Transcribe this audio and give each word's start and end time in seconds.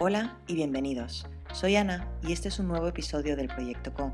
Hola 0.00 0.36
y 0.46 0.54
bienvenidos. 0.54 1.26
Soy 1.52 1.74
Ana 1.74 2.06
y 2.22 2.32
este 2.32 2.46
es 2.46 2.60
un 2.60 2.68
nuevo 2.68 2.86
episodio 2.86 3.34
del 3.34 3.48
Proyecto 3.48 3.92
Co, 3.92 4.12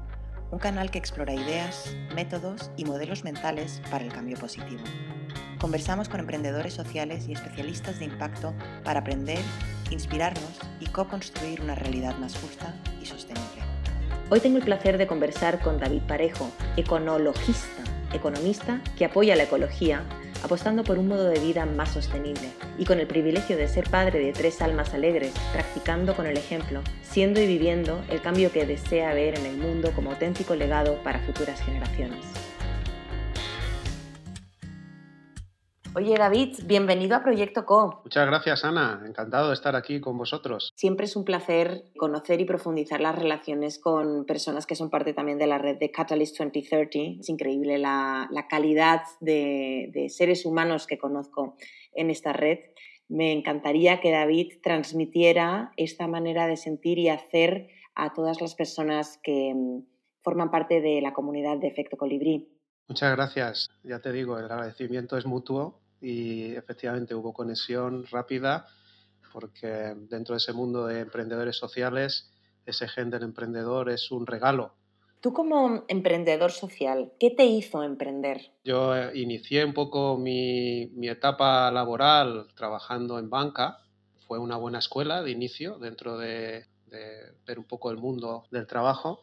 un 0.51 0.59
canal 0.59 0.91
que 0.91 0.97
explora 0.97 1.35
ideas, 1.35 1.95
métodos 2.15 2.71
y 2.79 2.87
modelos 2.87 3.23
mentales 3.23 3.83
para 3.91 4.03
el 4.03 4.11
cambio 4.11 4.39
positivo. 4.39 4.81
Conversamos 5.61 6.09
con 6.09 6.21
emprendedores 6.21 6.73
sociales 6.73 7.29
y 7.29 7.33
especialistas 7.33 7.99
de 7.99 8.07
impacto 8.07 8.55
para 8.83 9.01
aprender, 9.01 9.41
inspirarnos 9.91 10.59
y 10.81 10.87
co-construir 10.87 11.61
una 11.61 11.75
realidad 11.75 12.17
más 12.17 12.35
justa 12.35 12.75
y 13.03 13.05
sostenible. 13.05 13.61
Hoy 14.31 14.41
tengo 14.41 14.57
el 14.57 14.65
placer 14.65 14.97
de 14.97 15.07
conversar 15.07 15.61
con 15.61 15.79
David 15.79 16.05
Parejo, 16.09 16.51
economista 16.79 18.81
que 18.97 19.05
apoya 19.05 19.37
la 19.37 19.43
ecología 19.43 20.03
apostando 20.45 20.85
por 20.85 20.99
un 20.99 21.09
modo 21.09 21.25
de 21.25 21.41
vida 21.41 21.65
más 21.65 21.93
sostenible 21.95 22.51
y 22.79 22.85
con 22.85 23.01
el 23.01 23.07
privilegio 23.07 23.57
de 23.57 23.67
ser 23.67 23.89
padre 23.89 24.19
de 24.19 24.33
tres 24.33 24.61
almas 24.61 24.93
alegres, 24.93 25.33
practicando 25.53 26.15
con 26.15 26.27
el 26.27 26.37
ejemplo, 26.37 26.83
siendo 27.03 27.41
y 27.41 27.47
viviendo 27.47 28.05
el 28.11 28.21
cambio 28.21 28.53
que 28.53 28.67
desea 28.67 29.15
ver 29.15 29.39
en 29.39 29.47
el 29.47 29.57
mundo 29.57 29.91
como 29.95 30.11
auténtico 30.11 30.55
legado 30.55 31.03
para 31.03 31.21
futuras 31.21 31.61
generaciones. 31.63 32.54
Oye, 35.97 36.17
David, 36.19 36.57
bienvenido 36.67 37.15
a 37.15 37.23
Proyecto 37.23 37.65
Co. 37.65 38.01
Muchas 38.03 38.27
gracias, 38.27 38.65
Ana. 38.65 39.01
Encantado 39.07 39.49
de 39.49 39.55
estar 39.55 39.77
aquí 39.77 40.01
con 40.01 40.19
vosotros. 40.19 40.73
Siempre 40.75 41.07
es 41.07 41.15
un 41.15 41.25
placer 41.25 41.85
conocer 41.97 42.41
y 42.41 42.45
profundizar 42.45 43.01
las 43.01 43.17
relaciones 43.17 43.79
con 43.79 44.25
personas 44.25 44.67
que 44.67 44.75
son 44.75 44.91
parte 44.91 45.15
también 45.15 45.39
de 45.39 45.47
la 45.47 45.59
red 45.59 45.79
de 45.79 45.93
Catalyst 45.93 46.37
2030. 46.37 47.21
Es 47.21 47.29
increíble 47.29 47.79
la, 47.79 48.29
calidad 48.51 49.03
de, 49.21 49.89
de 49.93 50.09
seres 50.09 50.45
humanos 50.45 50.89
que 50.89 50.99
conozco 50.99 51.57
en 51.93 52.11
esta 52.11 52.33
red. 52.33 52.59
Me 53.09 53.31
encantaría 53.31 54.01
que 54.01 54.11
David 54.11 54.55
transmitiera 54.65 55.71
esta 55.77 56.09
manera 56.09 56.49
de 56.49 56.57
sentir 56.57 56.99
y 56.99 57.09
hacer 57.09 57.69
a 57.95 58.13
todas 58.13 58.41
las 58.41 58.57
personas 58.57 59.21
que 59.23 59.53
mm, 59.55 59.85
forman 60.25 60.51
parte 60.51 60.81
de 60.81 61.01
la 61.01 61.13
comunidad 61.13 61.59
de 61.59 61.69
Efecto 61.69 61.97
Colibrí. 61.97 62.49
Muchas 62.89 63.15
gracias. 63.15 63.69
Ya 63.85 64.01
te 64.01 64.11
digo, 64.11 64.37
el 64.39 64.47
agradecimiento 64.47 65.17
es 65.17 65.25
mutuo 65.25 65.84
y 66.05 66.55
efectivamente 66.55 67.15
hubo 67.15 67.33
conexión 67.33 68.05
rápida 68.11 68.67
porque 69.33 69.95
dentro 69.97 70.35
de 70.35 70.39
ese 70.39 70.53
mundo 70.53 70.87
de 70.87 71.01
emprendedores 71.01 71.57
sociales, 71.57 72.31
ese 72.67 72.87
gen 72.87 73.11
del 73.11 73.23
emprendedor 73.23 73.91
es 73.91 74.13
un 74.13 74.27
regalo. 74.27 74.75
Tú 75.21 75.33
como 75.33 75.85
emprendedor 75.89 76.53
social, 76.53 77.13
¿qué 77.19 77.31
te 77.31 77.47
hizo 77.47 77.83
emprender? 77.83 78.53
Yo 78.63 78.95
eh, 78.95 79.11
inicié 79.15 79.65
un 79.65 79.73
poco 79.73 80.19
mi, 80.19 80.91
etapa 81.09 81.71
laboral 81.73 82.49
trabajando 82.55 83.19
en 83.19 83.31
banca. 83.31 83.79
Fue 84.29 84.39
una 84.39 84.57
buena 84.57 84.79
escuela 84.81 85.23
de 85.23 85.31
inicio 85.31 85.79
dentro 85.79 86.19
de, 86.19 86.67
de 86.87 87.33
ver 87.47 87.59
un 87.59 87.65
poco 87.65 87.91
el 87.91 87.97
mundo 87.97 88.45
del 88.51 88.67
trabajo, 88.67 89.23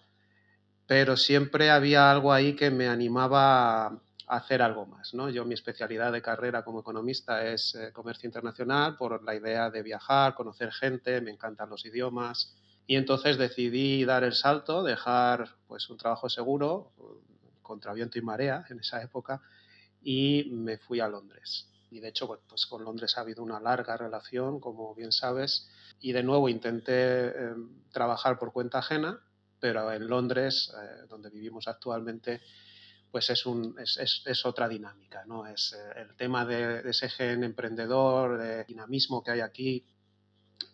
pero 0.88 1.16
siempre 1.16 1.70
había 1.70 2.12
algo 2.12 2.34
ahí 2.34 2.56
que 2.56 2.72
me 2.72 2.88
animaba 2.88 4.02
hacer 4.32 4.62
algo 4.62 4.86
más. 4.86 5.14
¿no? 5.14 5.30
Yo 5.30 5.44
mi 5.44 5.54
especialidad 5.54 6.14
de 6.14 6.22
carrera 6.22 6.64
como 6.64 6.80
economista 6.80 7.46
es 7.46 7.76
eh, 7.76 7.92
comercio 7.92 8.28
internacional 8.28 8.96
por 8.96 9.22
la 9.26 9.36
idea 9.36 9.70
de 9.70 9.84
viajar, 9.84 10.36
conocer 10.36 10.72
gente, 10.72 11.20
me 11.20 11.32
encantan 11.32 11.70
los 11.70 11.86
idiomas 11.86 12.56
y 12.88 12.96
entonces 12.96 13.38
decidí 13.38 14.06
dar 14.06 14.24
el 14.24 14.34
salto, 14.34 14.84
dejar 14.84 15.58
pues 15.68 15.90
un 15.90 15.98
trabajo 15.98 16.30
seguro 16.30 16.94
contra 17.62 17.94
viento 17.94 18.20
y 18.20 18.22
marea 18.22 18.66
en 18.70 18.80
esa 18.80 19.02
época 19.04 19.42
y 20.02 20.50
me 20.52 20.78
fui 20.78 21.02
a 21.02 21.10
Londres. 21.10 21.68
Y 21.90 22.00
de 22.00 22.08
hecho, 22.08 22.40
pues 22.48 22.66
con 22.66 22.86
Londres 22.86 23.18
ha 23.18 23.22
habido 23.22 23.44
una 23.44 23.60
larga 23.60 23.98
relación, 23.98 24.62
como 24.62 24.96
bien 24.96 25.12
sabes, 25.12 25.70
y 26.00 26.14
de 26.14 26.24
nuevo 26.24 26.48
intenté 26.48 27.28
eh, 27.28 27.54
trabajar 27.92 28.40
por 28.40 28.54
cuenta 28.54 28.80
ajena, 28.80 29.20
pero 29.60 29.92
en 29.92 30.08
Londres, 30.08 30.74
eh, 30.74 31.06
donde 31.10 31.30
vivimos 31.30 31.68
actualmente, 31.68 32.42
pues 33.12 33.30
es, 33.30 33.46
un, 33.46 33.76
es, 33.78 34.24
es, 34.26 34.46
otra 34.46 34.70
dinámica, 34.70 35.26
¿no? 35.26 35.46
Es 35.46 35.74
eh, 35.74 36.02
el 36.02 36.16
tema 36.16 36.46
de, 36.46 36.90
ese 36.90 37.10
gen 37.10 37.44
emprendedor, 37.44 38.38
de 38.38 38.64
dinamismo 38.64 39.22
que 39.22 39.32
hay 39.32 39.42
aquí, 39.42 39.86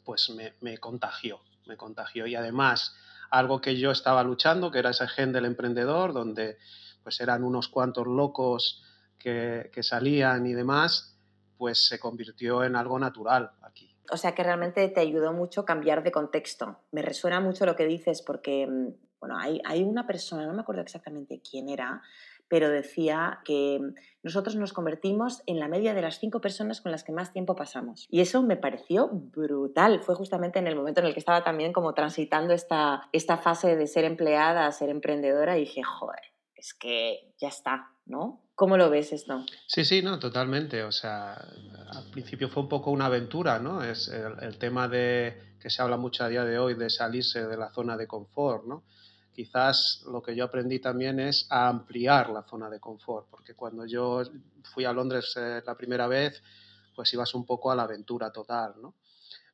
pues 0.03 0.30
me, 0.30 0.53
me, 0.62 0.78
contagió, 0.78 1.42
me 1.66 1.75
contagió. 1.75 2.28
Y 2.28 2.36
además, 2.36 2.96
algo 3.31 3.59
que 3.59 3.78
yo 3.78 3.92
estaba 3.92 4.24
luchando, 4.24 4.70
que 4.70 4.80
era 4.80 4.92
ese 4.92 5.08
gen 5.08 5.34
del 5.34 5.46
emprendedor, 5.46 6.14
donde 6.14 6.58
pues 7.02 7.20
eran 7.22 7.44
unos 7.44 7.70
cuantos 7.70 8.06
locos 8.06 8.84
que, 9.18 9.72
que 9.74 9.81
salían 9.81 10.46
y 10.46 10.54
demás, 10.54 11.18
pues 11.58 11.88
se 11.88 12.00
convirtió 12.00 12.64
en 12.64 12.75
algo 12.75 13.00
natural 13.00 13.52
aquí. 13.64 13.96
O 14.12 14.18
sea 14.18 14.36
que 14.36 14.44
realmente 14.44 14.88
te 14.90 15.02
ayudó 15.02 15.34
mucho 15.34 15.66
cambiar 15.66 16.04
de 16.04 16.12
contexto. 16.12 16.80
Me 16.92 17.02
resuena 17.02 17.40
mucho 17.42 17.66
lo 17.66 17.75
que 17.75 17.86
dices 17.86 18.22
porque 18.22 18.68
mm, 18.68 19.06
bueno, 19.20 19.38
hay, 19.38 19.62
hay, 19.66 19.84
una 19.84 20.06
persona, 20.06 20.46
no 20.46 20.54
me 20.54 20.62
acuerdo 20.62 20.82
exactamente 20.82 21.42
quién 21.42 21.70
era, 21.70 22.02
pero 22.48 22.70
decía 22.70 23.40
que 23.44 23.80
nosotros 24.24 24.56
nos 24.56 24.74
convertimos 24.74 25.42
en 25.48 25.60
la 25.60 25.68
media 25.68 25.94
de 25.94 26.02
las 26.02 26.20
cinco 26.20 26.40
personas 26.40 26.82
con 26.82 26.92
las 26.92 27.04
que 27.04 27.12
más 27.12 27.34
tiempo 27.34 27.56
pasamos. 27.56 28.08
Y 28.10 28.22
eso 28.22 28.42
me 28.42 28.56
pareció 28.56 29.10
brutal. 29.10 30.02
Fue 30.02 30.16
justamente 30.16 30.60
en 30.60 30.68
el 30.68 30.76
momento 30.76 31.02
en 31.02 31.08
el 31.08 31.14
que 31.14 31.20
estaba 31.20 31.44
también 31.44 31.74
como 31.74 31.94
transitando 31.94 32.54
esta, 32.54 33.10
esta 33.12 33.38
fase 33.38 33.76
de 33.76 33.88
ser 33.88 34.06
empleada 34.06 34.72
ser 34.72 34.90
emprendedora 34.90 35.58
y 35.58 35.62
dije, 35.62 35.84
joder, 35.84 36.22
es 36.56 36.74
que 36.74 37.34
ya 37.38 37.50
está, 37.50 37.92
¿no? 38.06 38.44
¿Cómo 38.56 38.78
lo 38.78 38.90
ves 38.90 39.14
esto? 39.14 39.46
Sí, 39.68 39.86
sí, 39.86 40.02
no, 40.02 40.18
totalmente. 40.18 40.84
O 40.84 40.92
sea, 40.92 41.34
al 41.34 42.12
principio 42.12 42.50
fue 42.50 42.64
un 42.64 42.70
poco 42.70 42.92
una 42.92 43.06
aventura, 43.06 43.60
¿no? 43.60 43.84
Es 43.84 44.08
el, 44.08 44.42
el 44.42 44.58
tema 44.58 44.88
de 44.88 45.56
que 45.60 45.70
se 45.70 45.82
habla 45.82 45.98
mucho 45.98 46.24
a 46.24 46.30
día 46.30 46.44
de 46.44 46.58
hoy 46.58 46.74
de 46.74 46.90
salirse 46.90 47.46
de 47.46 47.58
la 47.58 47.72
zona 47.72 47.98
de 47.98 48.08
confort, 48.08 48.66
¿no? 48.66 48.84
Quizás 49.38 50.03
lo 50.12 50.20
que 50.20 50.36
yo 50.36 50.46
aprendí 50.46 50.80
también 50.80 51.20
es 51.20 51.46
a 51.52 51.68
ampliar 51.68 52.31
la 52.31 52.42
zona 52.42 52.72
de 52.72 52.80
confort, 52.80 53.28
porque 53.30 53.53
cuando 53.53 53.86
yo 53.86 54.24
fui 54.64 54.84
a 54.84 54.92
Londres 54.92 55.31
eh, 55.38 55.62
la 55.64 55.78
primera 55.78 56.08
vez, 56.08 56.42
pues 56.96 57.14
ibas 57.14 57.36
un 57.36 57.46
poco 57.46 57.70
a 57.70 57.75
la 57.75 57.84
aventura 57.84 58.31
total, 58.31 58.74
¿no? 58.81 58.96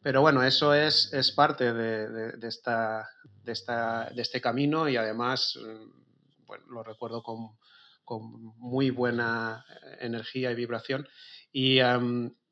Pero 0.02 0.22
bueno, 0.22 0.42
eso 0.42 0.74
es, 0.74 1.14
es 1.14 1.34
parte 1.34 1.74
de, 1.74 2.34
esta, 2.48 3.10
de, 3.44 3.52
esta, 3.52 4.10
de 4.10 4.22
este 4.22 4.40
camino 4.40 4.88
y 4.88 4.96
además 4.96 5.60
mm, 5.62 6.46
bueno, 6.48 6.64
lo 6.70 6.84
recuerdo 6.84 7.22
con, 7.22 7.58
con, 8.06 8.22
muy 8.58 8.90
buena 8.90 9.66
energía 10.00 10.50
y 10.52 10.56
vibración. 10.56 11.06
Y, 11.52 11.80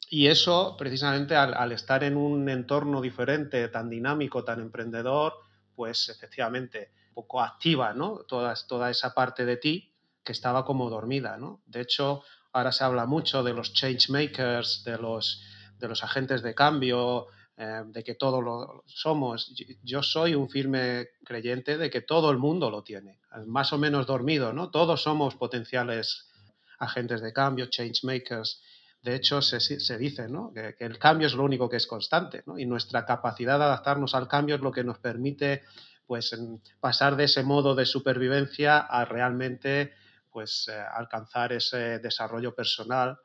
y 0.09 0.27
eso, 0.27 0.75
precisamente, 0.77 1.37
al, 1.37 1.53
al, 1.53 1.71
estar 1.71 2.03
en 2.03 2.17
un 2.17 2.49
entorno 2.49 2.99
diferente, 2.99 3.69
tan 3.69 3.89
dinámico, 3.89 4.43
tan 4.43 4.59
emprendedor, 4.59 5.33
pues 5.75 6.09
efectivamente 6.09 6.91
poco 7.13 7.41
activa, 7.41 7.93
¿no? 7.93 8.19
Toda, 8.27 8.53
esa 8.89 9.13
parte 9.13 9.45
de 9.45 9.57
ti 9.57 9.93
que 10.23 10.31
estaba 10.31 10.65
como 10.65 10.89
dormida, 10.89 11.37
¿no? 11.37 11.61
De 11.65 11.81
hecho, 11.81 12.23
ahora 12.53 12.71
se 12.71 12.83
habla 12.83 13.05
mucho 13.05 13.43
de 13.43 13.53
los 13.53 13.73
change 13.73 14.09
makers, 14.09 14.83
de 14.83 14.97
los, 14.97 15.43
agentes 16.03 16.41
de 16.41 16.53
cambio, 16.53 17.27
eh, 17.57 17.83
de 17.85 18.03
que 18.03 18.15
todos 18.15 18.83
somos. 18.85 19.53
Yo 19.83 20.03
soy 20.03 20.35
un 20.35 20.49
firme 20.49 21.09
creyente 21.23 21.77
de 21.77 21.89
que 21.89 22.01
todo 22.01 22.31
el 22.31 22.37
mundo 22.37 22.69
lo 22.69 22.83
tiene, 22.83 23.19
más 23.47 23.73
o 23.73 23.77
menos 23.77 24.05
dormido, 24.05 24.53
¿no? 24.53 24.69
Todos 24.69 25.01
somos 25.01 25.35
potenciales 25.35 26.31
agentes 26.81 27.21
de 27.21 27.31
cambio, 27.31 27.67
change 27.67 28.03
makers. 28.03 28.61
De 29.01 29.15
hecho, 29.15 29.41
se, 29.41 29.59
se 29.59 29.97
dice 29.97 30.27
¿no? 30.27 30.51
que, 30.53 30.75
que, 30.75 30.85
el 30.85 30.99
cambio 30.99 31.25
es 31.25 31.33
lo 31.33 31.43
único 31.43 31.67
que 31.67 31.77
es 31.77 31.87
constante 31.87 32.43
¿no? 32.45 32.59
y 32.59 32.65
nuestra 32.65 33.03
capacidad 33.03 33.57
de 33.57 33.65
adaptarnos 33.65 34.13
al 34.13 34.27
cambio 34.27 34.55
es 34.55 34.61
lo 34.61 34.71
que 34.71 34.83
nos 34.83 34.99
permite 34.99 35.63
pues 36.11 36.37
pasar 36.81 37.15
de 37.15 37.23
ese 37.23 37.41
modo 37.41 37.73
de 37.73 37.85
supervivencia 37.85 38.79
a 38.79 39.05
realmente 39.05 39.93
pues 40.29 40.67
eh, 40.67 40.73
alcanzar 40.73 41.53
ese 41.53 41.99
desarrollo 41.99 42.53
personal 42.53 43.17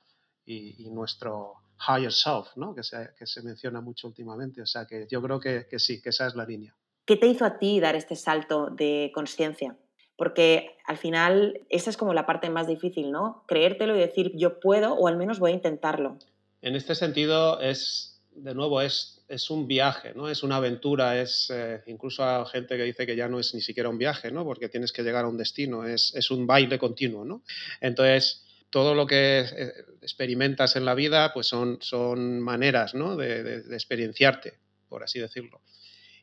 y, 0.44 0.88
nuestro 0.90 1.54
higher 1.80 2.12
self, 2.12 2.46
¿no? 2.54 2.76
que, 2.76 2.84
se, 2.84 3.10
que 3.18 3.26
se 3.26 3.42
menciona 3.42 3.80
mucho 3.80 4.06
últimamente. 4.06 4.62
O 4.62 4.66
sea 4.66 4.86
que 4.86 5.08
yo 5.10 5.20
creo 5.20 5.40
que, 5.40 5.66
que 5.68 5.80
sí, 5.80 6.00
que 6.00 6.10
esa 6.10 6.28
es 6.28 6.36
la 6.36 6.46
línea. 6.46 6.76
¿Qué 7.04 7.16
te 7.16 7.26
hizo 7.26 7.44
a 7.44 7.58
ti 7.58 7.80
dar 7.80 7.96
este 7.96 8.14
salto 8.14 8.68
de 8.70 9.10
conciencia? 9.12 9.76
Porque 10.16 10.76
al 10.86 10.96
final 10.96 11.62
esa 11.68 11.90
es 11.90 11.96
como 11.96 12.14
la 12.14 12.24
parte 12.24 12.50
más 12.50 12.68
difícil, 12.68 13.10
¿no? 13.10 13.42
Creértelo 13.48 13.96
y 13.96 13.98
decir 13.98 14.30
yo 14.36 14.60
puedo 14.60 14.94
o 14.94 15.08
al 15.08 15.16
menos 15.16 15.40
voy 15.40 15.50
a 15.50 15.54
intentarlo. 15.54 16.18
En 16.62 16.76
este 16.76 16.94
sentido 16.94 17.58
es 17.58 18.22
de 18.36 18.54
nuevo, 18.54 18.80
es, 18.80 19.15
es 19.28 19.50
un 19.50 19.66
viaje, 19.66 20.12
¿no? 20.14 20.28
Es 20.28 20.42
una 20.42 20.56
aventura, 20.56 21.20
es 21.20 21.50
eh, 21.52 21.82
incluso 21.86 22.24
hay 22.24 22.44
gente 22.46 22.76
que 22.76 22.84
dice 22.84 23.06
que 23.06 23.16
ya 23.16 23.28
no 23.28 23.40
es 23.40 23.54
ni 23.54 23.60
siquiera 23.60 23.88
un 23.88 23.98
viaje, 23.98 24.30
¿no? 24.30 24.44
Porque 24.44 24.68
tienes 24.68 24.92
que 24.92 25.02
llegar 25.02 25.24
a 25.24 25.28
un 25.28 25.36
destino, 25.36 25.84
es, 25.86 26.14
es 26.14 26.30
un 26.30 26.46
baile 26.46 26.78
continuo, 26.78 27.24
¿no? 27.24 27.42
Entonces, 27.80 28.44
todo 28.70 28.94
lo 28.94 29.06
que 29.06 29.40
eh, 29.40 29.72
experimentas 30.02 30.76
en 30.76 30.84
la 30.84 30.94
vida, 30.94 31.32
pues 31.32 31.48
son, 31.48 31.78
son 31.80 32.40
maneras, 32.40 32.94
¿no? 32.94 33.16
De, 33.16 33.42
de, 33.42 33.74
experienciarte, 33.74 34.54
por 34.88 35.02
así 35.02 35.18
decirlo. 35.18 35.60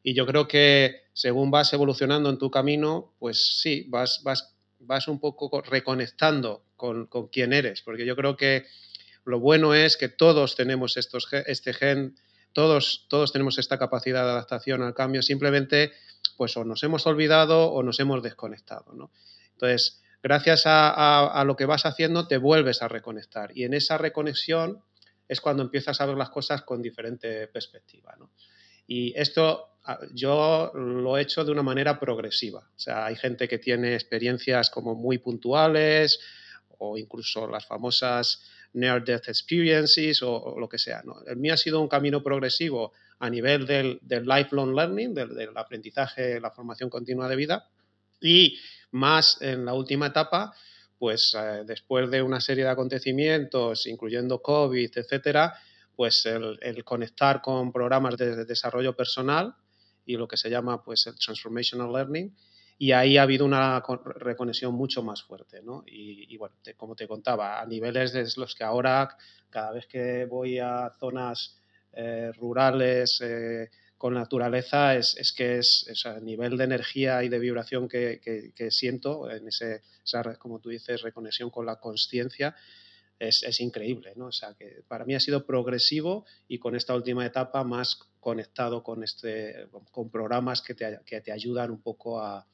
Y 0.02 0.14
yo 0.14 0.26
creo 0.26 0.48
que 0.48 1.04
según 1.14 1.52
vas 1.52 1.74
evolucionando 1.74 2.30
en 2.30 2.38
tu 2.38 2.52
camino, 2.52 3.16
pues 3.20 3.60
sí, 3.62 3.86
vas, 3.90 4.22
vas, 4.24 4.56
vas 4.80 5.08
un 5.08 5.20
poco 5.20 5.62
reconectando 5.62 6.64
con, 6.76 7.08
con 7.08 7.28
quién 7.28 7.54
eres, 7.54 7.82
porque 7.82 8.06
yo 8.06 8.16
creo 8.16 8.36
que 8.38 8.66
lo 9.26 9.40
bueno 9.40 9.74
es 9.74 9.96
que 9.96 10.10
todos 10.10 10.56
tenemos 10.56 10.98
estos, 10.98 11.28
este 11.48 11.74
gen 11.74 12.16
todos, 12.54 13.06
todos 13.10 13.32
tenemos 13.32 13.58
esta 13.58 13.78
capacidad 13.78 14.24
de 14.24 14.32
adaptación 14.32 14.82
al 14.82 14.94
cambio, 14.94 15.22
simplemente 15.22 15.92
pues 16.38 16.56
o 16.58 16.64
nos 16.64 16.84
hemos 16.84 17.06
olvidado 17.06 17.72
o 17.72 17.84
nos 17.84 18.00
hemos 18.00 18.24
desconectado. 18.24 18.94
¿no? 18.94 19.12
Entonces, 19.54 20.02
gracias 20.22 20.64
a, 20.66 21.44
lo 21.46 21.56
que 21.56 21.66
vas 21.66 21.86
haciendo, 21.86 22.28
te 22.28 22.38
vuelves 22.38 22.82
a 22.82 22.88
reconectar. 22.88 23.52
Y 23.56 23.64
en 23.66 23.74
esa 23.74 23.98
reconexión 23.98 24.82
es 25.28 25.42
cuando 25.42 25.64
empiezas 25.64 26.00
a 26.02 26.06
ver 26.06 26.18
las 26.18 26.30
cosas 26.30 26.62
con 26.64 26.82
diferente 26.82 27.48
perspectiva. 27.48 28.16
Y 28.88 29.14
esto 29.18 29.78
yo 30.14 30.72
lo 30.74 31.18
he 31.18 31.22
hecho 31.22 31.44
de 31.44 31.52
una 31.52 31.64
manera 31.64 32.00
progresiva. 32.00 32.60
O 32.76 32.80
sea, 32.80 33.06
hay 33.06 33.16
gente 33.16 33.48
que 33.48 33.58
tiene 33.58 33.94
experiencias 33.94 34.70
como 34.70 34.96
muy 34.96 35.18
puntuales 35.18 36.20
o 36.78 36.98
incluso 36.98 37.48
las 37.48 37.66
famosas 37.66 38.44
Near 38.74 39.04
Death 39.04 39.28
Experiences 39.28 40.22
o, 40.24 40.56
lo 40.60 40.68
que 40.68 40.78
sea. 40.78 41.02
¿no? 41.04 41.22
El 41.26 41.38
mío 41.38 41.54
ha 41.54 41.58
sido 41.58 41.80
un 41.82 41.88
camino 41.88 42.22
progresivo 42.24 42.94
a 43.20 43.30
nivel 43.30 43.66
del, 43.66 44.00
lifelong 44.02 44.76
learning, 44.76 45.14
del, 45.14 45.56
aprendizaje, 45.56 46.40
la 46.40 46.52
formación 46.52 46.90
continua 46.90 47.28
de 47.28 47.36
vida 47.36 47.70
y 48.20 48.58
más 48.92 49.42
en 49.42 49.66
la 49.66 49.74
última 49.74 50.08
etapa, 50.08 50.54
pues 50.98 51.36
eh, 51.38 51.64
después 51.66 52.10
de 52.10 52.22
una 52.22 52.40
serie 52.40 52.64
de 52.64 52.70
acontecimientos, 52.70 53.88
incluyendo 53.88 54.42
COVID, 54.42 54.98
etcétera, 54.98 55.54
pues 55.96 56.26
el, 56.26 56.84
conectar 56.84 57.42
con 57.42 57.72
programas 57.72 58.18
de, 58.18 58.46
desarrollo 58.46 58.96
personal 58.96 59.54
y 60.06 60.18
lo 60.18 60.28
que 60.28 60.38
se 60.38 60.50
llama 60.50 60.84
pues 60.84 61.08
el 61.08 61.16
transformational 61.16 61.92
learning 61.92 62.36
y 62.78 62.92
ahí 62.92 63.18
ha 63.18 63.24
habido 63.24 63.46
una 63.46 63.82
reconexión 64.16 64.74
mucho 64.74 65.04
más 65.04 65.24
fuerte, 65.24 65.62
¿no? 65.62 65.84
Y, 65.86 66.36
bueno, 66.38 66.56
como 66.76 66.96
te 66.96 67.08
contaba, 67.08 67.62
a 67.62 67.66
niveles 67.66 68.14
de 68.14 68.28
los 68.38 68.56
que 68.56 68.64
ahora 68.64 69.16
cada 69.50 69.72
vez 69.72 69.86
que 69.88 70.26
voy 70.26 70.60
a 70.60 70.92
zonas 71.00 71.58
eh, 71.94 72.32
rurales 72.36 73.20
eh, 73.22 73.70
con 73.98 74.16
naturaleza 74.16 74.96
es, 74.96 75.16
es 75.18 75.32
que 75.32 75.60
es, 75.60 75.86
el 76.06 76.26
nivel 76.26 76.58
de 76.58 76.64
energía 76.64 77.24
y 77.24 77.30
de 77.30 77.40
vibración 77.40 77.88
que, 77.88 78.20
que, 78.56 78.72
siento 78.72 79.30
en 79.30 79.48
ese, 79.48 79.82
esa, 80.04 80.36
como 80.36 80.60
tú 80.60 80.70
dices, 80.70 81.04
reconexión 81.04 81.50
con 81.50 81.66
la 81.66 81.78
conciencia 81.78 82.56
es, 83.20 83.44
es, 83.44 83.62
increíble, 83.62 84.14
¿no? 84.16 84.26
O 84.26 84.32
sea, 84.32 84.56
que 84.56 84.84
para 84.88 85.06
mí 85.06 85.16
ha 85.16 85.20
sido 85.20 85.46
progresivo 85.46 86.26
y 86.48 86.58
con 86.58 86.76
esta 86.76 86.96
última 86.96 87.26
etapa 87.26 87.64
más 87.64 87.98
conectado 88.20 88.84
con, 88.84 89.04
este, 89.04 89.68
con 89.92 90.10
programas 90.10 90.62
que 90.62 90.74
te, 90.74 91.00
que 91.06 91.22
te 91.22 91.32
ayudan 91.32 91.72
un 91.72 91.82
poco 91.82 92.20
a, 92.20 92.46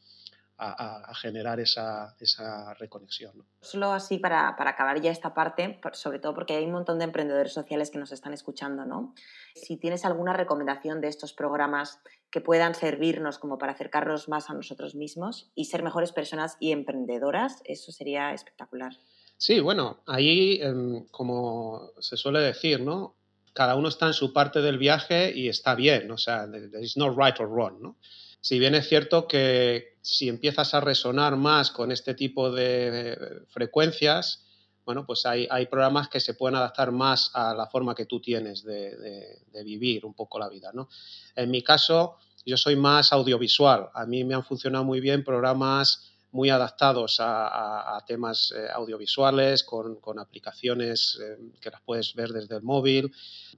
a, 0.59 1.13
generar 1.15 1.59
esa, 1.59 2.15
esa 2.19 2.73
reconexión. 2.73 3.31
Solo 3.61 3.91
así 3.91 4.17
para, 4.17 4.55
para, 4.57 4.71
acabar 4.71 4.99
ya 5.01 5.09
esta 5.09 5.33
parte, 5.33 5.79
sobre 5.93 6.19
todo 6.19 6.33
porque 6.33 6.53
hay 6.53 6.65
un 6.65 6.73
montón 6.73 6.99
de 6.99 7.05
emprendedores 7.05 7.53
sociales 7.53 7.89
que 7.89 7.97
nos 7.97 8.11
están 8.11 8.33
escuchando, 8.33 8.85
¿no? 8.85 9.15
Si 9.55 9.77
tienes 9.77 10.03
alguna 10.03 10.33
recomendación 10.33 10.99
de 10.99 11.07
estos 11.07 11.33
programas 11.33 12.01
que 12.29 12.41
puedan 12.41 12.75
servirnos 12.75 13.39
como 13.39 13.57
para 13.57 13.71
acercarnos 13.71 14.27
más 14.27 14.49
a 14.49 14.53
nosotros 14.53 14.95
mismos 14.95 15.49
y 15.55 15.65
ser 15.65 15.81
mejores 15.81 16.11
personas 16.11 16.57
y 16.59 16.71
emprendedoras, 16.73 17.61
eso 17.63 17.91
sería 17.91 18.33
espectacular. 18.33 18.93
Sí, 19.37 19.61
bueno, 19.61 20.01
ahí, 20.05 20.59
em, 20.61 21.05
como 21.07 21.91
se 21.99 22.17
suele 22.17 22.41
decir, 22.41 22.81
¿no? 22.81 23.15
Cada 23.53 23.75
uno 23.75 23.87
está 23.87 24.07
en 24.07 24.13
su 24.13 24.33
parte 24.33 24.61
del 24.61 24.77
viaje 24.77 25.31
y 25.33 25.47
está 25.47 25.75
bien, 25.75 26.11
o 26.11 26.17
sea, 26.17 26.49
there 26.49 26.83
is 26.83 26.97
no 26.97 27.09
right 27.09 27.39
or 27.39 27.49
wrong, 27.49 27.81
¿no? 27.81 27.95
Si 28.41 28.59
bien 28.59 28.75
es 28.75 28.87
cierto 28.87 29.27
que 29.27 29.97
si 30.01 30.29
empiezas 30.29 30.73
a 30.73 30.81
resonar 30.81 31.35
más 31.35 31.71
con 31.71 31.91
este 31.91 32.13
tipo 32.13 32.51
de 32.51 33.43
frecuencias, 33.49 34.45
bueno, 34.89 35.05
pues 35.05 35.23
hay, 35.27 35.47
programas 35.67 36.09
que 36.09 36.19
se 36.19 36.33
pueden 36.33 36.55
adaptar 36.55 36.91
más 36.91 37.29
a 37.35 37.53
la 37.53 37.67
forma 37.67 37.93
que 37.93 38.07
tú 38.07 38.19
tienes 38.19 38.63
de, 38.63 39.43
vivir 39.63 40.03
un 40.03 40.15
poco 40.15 40.39
la 40.39 40.49
vida, 40.49 40.71
¿no? 40.73 40.89
En 41.35 41.51
mi 41.51 41.61
caso, 41.61 42.15
yo 42.43 42.57
soy 42.57 42.75
más 42.75 43.13
audiovisual. 43.13 43.91
A 43.93 44.07
mí 44.07 44.23
me 44.23 44.33
han 44.33 44.43
funcionado 44.43 44.83
muy 44.83 44.99
bien 44.99 45.23
programas 45.23 46.08
muy 46.31 46.49
adaptados 46.49 47.17
a, 47.19 48.03
temas 48.05 48.53
eh, 48.55 48.67
audiovisuales, 48.73 49.63
con, 49.63 50.19
aplicaciones 50.19 51.19
eh, 51.21 51.37
que 51.59 51.69
las 51.71 51.81
puedes 51.81 52.13
ver 52.13 52.29
desde 52.29 52.55
el 52.55 52.63
móvil. 52.63 53.11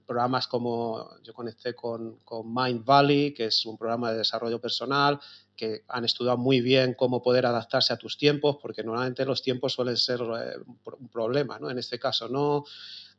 Programas 0.06 0.46
como 0.46 1.10
yo 1.22 1.32
conecté 1.34 1.74
con, 1.74 2.18
con, 2.24 2.52
Mind 2.52 2.84
Valley, 2.84 3.34
que 3.34 3.46
es 3.46 3.66
un 3.66 3.76
programa 3.76 4.10
de 4.12 4.18
desarrollo 4.18 4.60
personal, 4.60 5.20
que 5.56 5.84
han 5.88 6.04
estudiado 6.04 6.38
muy 6.38 6.60
bien 6.60 6.94
cómo 6.94 7.22
poder 7.22 7.46
adaptarse 7.46 7.92
a 7.92 7.96
tus 7.96 8.16
tiempos, 8.16 8.56
porque 8.60 8.82
normalmente 8.82 9.24
los 9.24 9.42
tiempos 9.42 9.74
suelen 9.74 9.96
ser 9.96 10.20
eh, 10.20 10.56
un 10.66 11.08
problema, 11.08 11.58
¿no? 11.58 11.70
En 11.70 11.78
este 11.78 11.98
caso 11.98 12.28
no 12.28 12.64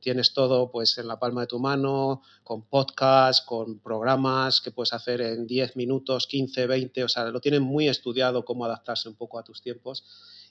tienes 0.04 0.34
todo 0.34 0.70
pues 0.70 0.98
en 0.98 1.08
la 1.08 1.18
palma 1.18 1.42
de 1.42 1.48
tu 1.48 1.60
mano, 1.60 2.22
con 2.44 2.64
podcasts, 2.64 3.44
con 3.44 3.80
programas 3.80 4.62
que 4.62 4.70
puedes 4.70 4.94
hacer 4.94 5.22
en 5.22 5.48
10 5.48 5.78
minutos, 5.78 6.28
15, 6.28 6.68
20, 6.68 7.04
o 7.06 7.10
sea, 7.10 7.26
lo 7.30 7.40
tienen 7.40 7.64
muy 7.64 7.88
estudiado 7.88 8.44
cómo 8.44 8.66
adaptarse 8.66 9.08
un 9.08 9.16
poco 9.16 9.40
a 9.40 9.44
tus 9.44 9.62
tiempos 9.62 10.06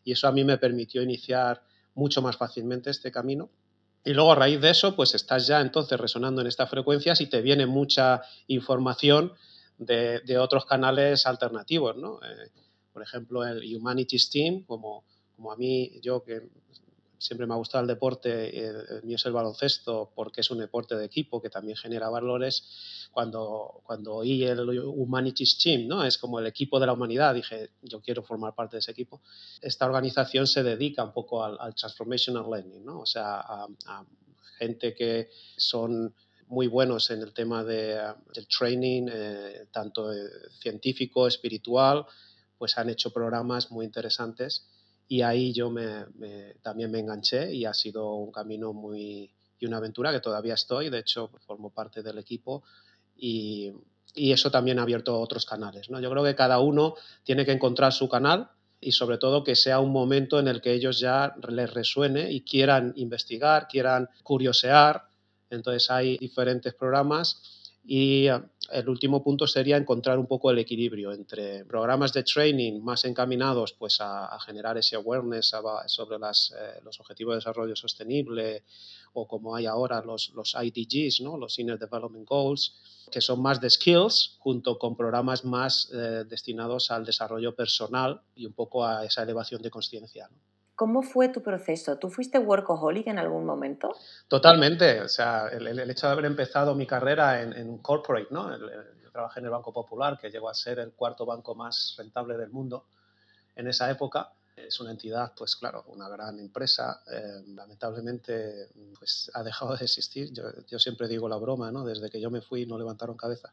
y 0.05 0.13
eso 0.13 0.27
a 0.27 0.33
mí 0.33 0.43
me 0.43 0.59
permitió 0.59 1.03
iniciar 1.03 1.63
mucho 1.95 2.23
más 2.23 2.37
fácilmente 2.37 2.91
este 2.91 3.13
camino. 3.13 3.51
Y 4.05 4.15
luego 4.15 4.33
a 4.33 4.37
raíz 4.37 4.61
de 4.61 4.71
eso, 4.71 4.97
pues 4.97 5.15
estás 5.15 5.47
ya 5.47 5.61
entonces 5.61 6.01
resonando 6.01 6.41
en 6.41 6.49
estas 6.49 6.69
frecuencias 6.69 7.21
y 7.21 7.27
te 7.27 7.43
viene 7.43 7.67
mucha 7.67 8.23
información 8.49 9.33
de, 9.79 10.39
otros 10.39 10.65
canales 10.65 11.27
alternativos, 11.27 11.97
¿no? 11.97 12.19
Eh, 12.23 12.51
por 12.93 13.03
ejemplo, 13.03 13.45
el 13.45 13.77
Humanities 13.77 14.31
Team, 14.31 14.65
como, 14.65 15.05
como 15.37 15.53
a 15.53 15.57
mí, 15.57 15.93
yo 16.03 16.23
que 16.25 16.49
siempre 17.23 17.47
me 17.47 17.55
ha 17.55 17.57
gustado 17.57 17.83
el 17.83 17.89
deporte, 17.89 18.67
el, 18.67 19.03
mío 19.05 19.17
es 19.17 19.25
el 19.27 19.33
baloncesto, 19.33 20.11
porque 20.15 20.41
es 20.41 20.51
un 20.51 20.59
deporte 20.59 20.97
de 20.97 21.05
equipo 21.05 21.41
que 21.41 21.51
también 21.51 21.77
genera 21.77 22.11
valores. 22.11 23.09
Cuando, 23.13 23.83
cuando 23.85 24.15
oí 24.17 24.43
el 24.43 24.61
Humanities 24.79 25.59
Team, 25.59 25.87
¿no? 25.87 26.05
es 26.05 26.19
como 26.19 26.39
el 26.41 26.47
equipo 26.47 26.81
de 26.81 26.87
la 26.87 26.95
humanidad, 26.95 27.35
dije, 27.35 27.71
yo 27.83 28.01
quiero 28.01 28.23
formar 28.23 28.55
parte 28.55 28.77
de 28.77 28.81
ese 28.81 28.91
equipo. 28.91 29.23
Esta 29.61 29.87
organización 29.87 30.47
se 30.47 30.63
dedica 30.63 31.05
un 31.05 31.13
poco 31.13 31.45
al, 31.45 31.75
transformational 31.75 32.51
learning, 32.51 32.85
¿no? 32.85 33.01
o 33.01 33.07
sea, 33.07 33.41
a, 33.41 34.05
gente 34.59 34.95
que 34.95 35.31
son 35.57 36.15
muy 36.47 36.67
buenos 36.67 37.11
en 37.11 37.23
el 37.23 37.33
tema 37.33 37.65
de, 37.65 37.99
del 38.35 38.47
training, 38.47 39.09
eh, 39.11 39.67
tanto 39.71 40.13
eh, 40.13 40.19
científico, 40.61 41.27
espiritual, 41.27 42.05
pues 42.59 42.79
han 42.79 42.91
hecho 42.91 43.13
programas 43.13 43.71
muy 43.71 43.85
interesantes 43.85 44.69
y 45.13 45.21
ahí 45.21 45.53
yo 45.53 45.69
me, 45.69 46.07
también 46.63 46.91
me 46.91 46.99
enganché 46.99 47.53
y 47.53 47.67
ha 47.67 47.75
sido 47.75 48.15
un 48.15 48.33
camino 48.33 48.73
muy 48.73 49.31
y 49.61 49.67
una 49.67 49.77
aventura 49.77 50.11
que 50.11 50.21
todavía 50.21 50.55
estoy, 50.55 50.89
de 50.89 51.01
hecho 51.01 51.31
formo 51.47 51.69
parte 51.69 52.03
del 52.03 52.17
equipo 52.17 52.63
y, 53.15 53.71
y 54.15 54.33
eso 54.33 54.51
también 54.51 54.79
ha 54.79 54.85
abierto 54.85 55.21
otros 55.21 55.45
canales. 55.45 55.91
¿no? 55.91 56.01
Yo 56.01 56.11
creo 56.11 56.25
que 56.25 56.35
cada 56.35 56.61
uno 56.61 56.95
tiene 57.25 57.45
que 57.45 57.53
encontrar 57.53 57.93
su 57.93 58.09
canal 58.09 58.53
y 58.81 58.93
sobre 58.93 59.19
todo 59.19 59.45
que 59.45 59.55
sea 59.55 59.81
un 59.81 59.93
momento 59.93 60.39
en 60.39 60.49
el 60.49 60.63
que 60.63 60.73
ellos 60.73 60.99
ya 60.99 61.35
les 61.47 61.71
resuene 61.75 62.33
y 62.33 62.41
quieran 62.41 62.95
investigar, 62.97 63.69
quieran 63.69 64.09
curiosear. 64.23 65.09
Entonces 65.51 65.91
hay 65.91 66.17
diferentes 66.17 66.73
programas 66.73 67.62
y 67.85 68.29
eh, 68.29 68.41
el 68.71 68.89
último 68.89 69.23
punto 69.23 69.47
sería 69.47 69.77
encontrar 69.77 70.19
un 70.19 70.27
poco 70.27 70.51
el 70.51 70.59
equilibrio 70.59 71.13
entre 71.13 71.65
programas 71.65 72.13
de 72.13 72.23
training 72.23 72.81
más 72.81 73.05
encaminados 73.05 73.73
pues, 73.73 73.99
a, 74.01 74.39
generar 74.41 74.79
ese 74.79 74.97
awareness 74.97 75.55
sobre 75.87 76.17
eh, 76.17 76.81
los 76.85 77.01
objetivos 77.01 77.33
de 77.33 77.37
desarrollo 77.39 77.77
sostenible 77.77 78.65
o 79.15 79.27
como 79.27 79.55
hay 79.55 79.67
ahora 79.67 80.03
los, 80.03 80.31
los 80.35 80.55
IDGs, 80.55 81.21
¿no? 81.21 81.37
los 81.37 81.59
Inner 81.59 81.79
Development 81.79 82.27
Goals, 82.27 82.75
que 83.11 83.21
son 83.21 83.43
más 83.43 83.61
de 83.61 83.69
skills, 83.69 84.37
junto 84.39 84.79
con 84.79 84.97
programas 84.97 85.45
más 85.45 85.91
eh, 85.93 86.25
destinados 86.27 86.91
al 86.91 87.05
desarrollo 87.05 87.55
personal 87.55 88.23
y 88.35 88.47
un 88.47 88.55
poco 88.55 88.87
a 88.87 89.05
esa 89.05 89.23
elevación 89.23 89.61
de 89.61 89.71
conciencia. 89.71 90.31
¿Cómo 90.83 91.03
fue 91.03 91.29
tu 91.29 91.41
proceso? 91.45 91.97
¿Tú 91.97 92.11
fuiste 92.11 92.41
workaholic 92.41 93.07
en 93.07 93.21
algún 93.21 93.47
momento? 93.47 93.95
Totalmente. 94.27 95.01
O 95.01 95.07
sea, 95.07 95.47
el, 95.47 95.79
hecho 95.89 96.09
de 96.09 96.13
haber 96.13 96.25
empezado 96.25 96.75
mi 96.75 96.89
carrera 96.89 97.41
en, 97.41 97.71
un 97.71 97.79
corporate, 97.79 98.27
¿no? 98.33 98.51
yo 98.59 99.11
trabajé 99.13 99.39
en 99.39 99.47
el 99.47 99.53
Banco 99.53 99.73
Popular, 99.73 100.19
que 100.21 100.29
llegó 100.29 100.51
a 100.51 100.55
ser 100.55 100.81
el 100.81 100.91
cuarto 100.91 101.25
banco 101.25 101.55
más 101.55 101.95
rentable 101.97 102.37
del 102.37 102.51
mundo 102.51 102.87
en 103.55 103.69
esa 103.69 103.89
época. 103.93 104.33
Es 104.57 104.81
una 104.81 104.91
entidad, 104.91 105.33
pues 105.39 105.55
claro, 105.55 105.85
una 105.87 106.09
gran 106.09 106.41
empresa. 106.41 107.01
Eh, 107.13 107.45
lamentablemente, 107.55 108.71
pues 108.99 109.31
ha 109.35 109.45
dejado 109.45 109.77
de 109.77 109.85
existir. 109.85 110.33
Yo, 110.33 110.43
yo 110.67 110.81
siempre 110.81 111.07
digo 111.07 111.29
la 111.29 111.37
broma, 111.37 111.71
¿no? 111.71 111.85
Desde 111.85 112.11
que 112.11 112.21
yo 112.21 112.29
me 112.29 112.41
fui 112.41 112.67
no 112.67 112.77
levantaron 112.77 113.17
cabeza. 113.17 113.53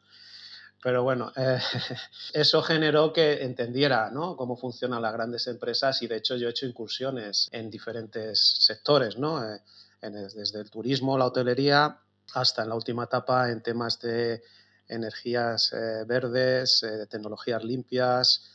Pero 0.82 1.04
bueno, 1.04 1.32
eh, 1.36 1.60
eso 2.34 2.62
generó 2.62 3.12
que 3.12 3.44
entendiera 3.44 4.12
cómo 4.14 4.56
funcionan 4.56 5.02
las 5.02 5.14
grandes 5.14 5.48
empresas 5.48 6.02
y 6.02 6.08
de 6.08 6.18
hecho 6.18 6.36
yo 6.38 6.48
he 6.48 6.52
hecho 6.52 6.66
incursiones 6.66 7.50
en 7.52 7.70
diferentes 7.70 8.58
sectores, 8.66 9.18
¿no? 9.18 9.44
Eh, 9.44 9.60
desde 10.02 10.62
el 10.62 10.70
turismo, 10.70 11.18
la 11.18 11.26
hotelería, 11.26 12.00
hasta 12.34 12.64
en 12.64 12.70
la 12.70 12.76
última 12.76 13.04
etapa 13.04 13.50
en 13.50 13.62
temas 13.62 14.00
de 14.00 14.42
energías 14.88 15.74
eh, 15.74 16.06
verdes, 16.06 16.86
tecnologías 17.10 17.64
limpias 17.64 18.50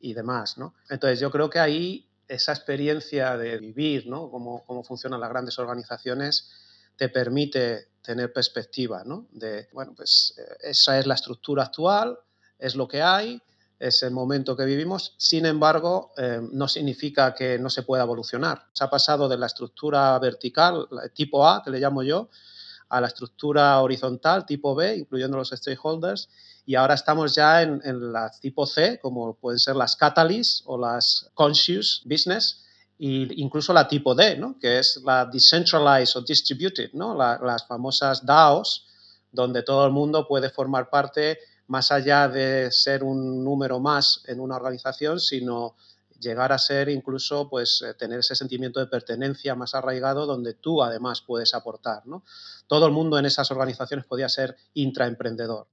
y 0.00 0.14
demás. 0.14 0.56
¿no? 0.56 0.74
Entonces 0.88 1.20
yo 1.20 1.30
creo 1.30 1.50
que 1.50 1.58
ahí 1.58 2.08
esa 2.28 2.52
experiencia 2.52 3.36
de 3.36 3.58
vivir 3.58 4.06
¿no? 4.06 4.30
cómo, 4.30 4.64
cómo 4.64 4.82
funcionan 4.82 5.20
las 5.20 5.28
grandes 5.28 5.58
organizaciones 5.58 6.50
te 6.96 7.08
permite 7.08 7.89
tener 8.02 8.32
perspectiva, 8.32 9.02
¿no? 9.04 9.26
De, 9.30 9.68
bueno, 9.72 9.92
pues 9.96 10.34
eh, 10.38 10.70
esa 10.70 10.98
es 10.98 11.06
la 11.06 11.14
estructura 11.14 11.64
actual, 11.64 12.18
es 12.58 12.74
lo 12.74 12.88
que 12.88 13.02
hay, 13.02 13.40
es 13.78 14.02
el 14.02 14.10
momento 14.10 14.56
que 14.56 14.64
vivimos, 14.66 15.14
sin 15.16 15.46
embargo, 15.46 16.12
eh, 16.18 16.40
no 16.52 16.68
significa 16.68 17.34
que 17.34 17.58
no 17.58 17.70
se 17.70 17.82
pueda 17.82 18.02
evolucionar. 18.02 18.66
Se 18.74 18.84
ha 18.84 18.90
pasado 18.90 19.28
de 19.28 19.38
la 19.38 19.46
estructura 19.46 20.18
vertical, 20.18 20.86
tipo 21.14 21.46
A, 21.48 21.62
que 21.62 21.70
le 21.70 21.80
llamo 21.80 22.02
yo, 22.02 22.28
a 22.90 23.00
la 23.00 23.06
estructura 23.06 23.80
horizontal, 23.80 24.44
tipo 24.44 24.74
B, 24.74 24.96
incluyendo 24.96 25.38
los 25.38 25.50
stakeholders, 25.50 26.28
y 26.66 26.74
ahora 26.74 26.94
estamos 26.94 27.34
ya 27.34 27.62
en, 27.62 28.12
la 28.12 28.30
tipo 28.40 28.66
C, 28.66 29.00
como 29.00 29.34
pueden 29.34 29.58
ser 29.58 29.76
las 29.76 29.96
catalysts 29.96 30.62
o 30.66 30.76
las 30.76 31.30
conscious 31.34 32.02
business, 32.04 32.64
e 33.00 33.28
incluso 33.36 33.72
la 33.72 33.88
tipo 33.88 34.14
D, 34.14 34.36
¿no? 34.36 34.58
que 34.60 34.78
es 34.78 35.00
la 35.04 35.24
decentralized 35.24 36.16
o 36.16 36.20
distributed, 36.20 36.92
¿no? 36.92 37.14
las 37.16 37.66
famosas 37.66 38.24
DAOs, 38.24 38.86
donde 39.32 39.62
todo 39.62 39.86
el 39.86 39.92
mundo 39.92 40.26
puede 40.28 40.50
formar 40.50 40.90
parte 40.90 41.38
más 41.68 41.90
allá 41.92 42.28
de 42.28 42.70
ser 42.70 43.02
un 43.02 43.42
número 43.42 43.80
más 43.80 44.22
en 44.26 44.40
una 44.40 44.56
organización, 44.56 45.18
sino 45.20 45.76
llegar 46.20 46.52
a 46.52 46.58
ser 46.58 46.88
incluso, 46.88 47.48
pues, 47.48 47.82
eh, 47.82 47.94
tener 47.94 48.18
ese 48.18 48.36
sentimiento 48.36 48.80
de 48.80 48.86
pertenencia 48.86 49.54
más 49.54 49.74
arraigado 49.74 50.26
donde 50.26 50.54
tú 50.54 50.82
además 50.82 51.22
puedes 51.22 51.54
aportar, 51.54 52.06
¿no? 52.06 52.24
Todo 52.66 52.86
el 52.86 52.92
mundo 52.92 53.18
en 53.18 53.24
esas 53.24 53.50
organizaciones 53.50 54.04
podía 54.04 54.28
ser 54.28 54.56
intraemprendedor. 54.74 55.66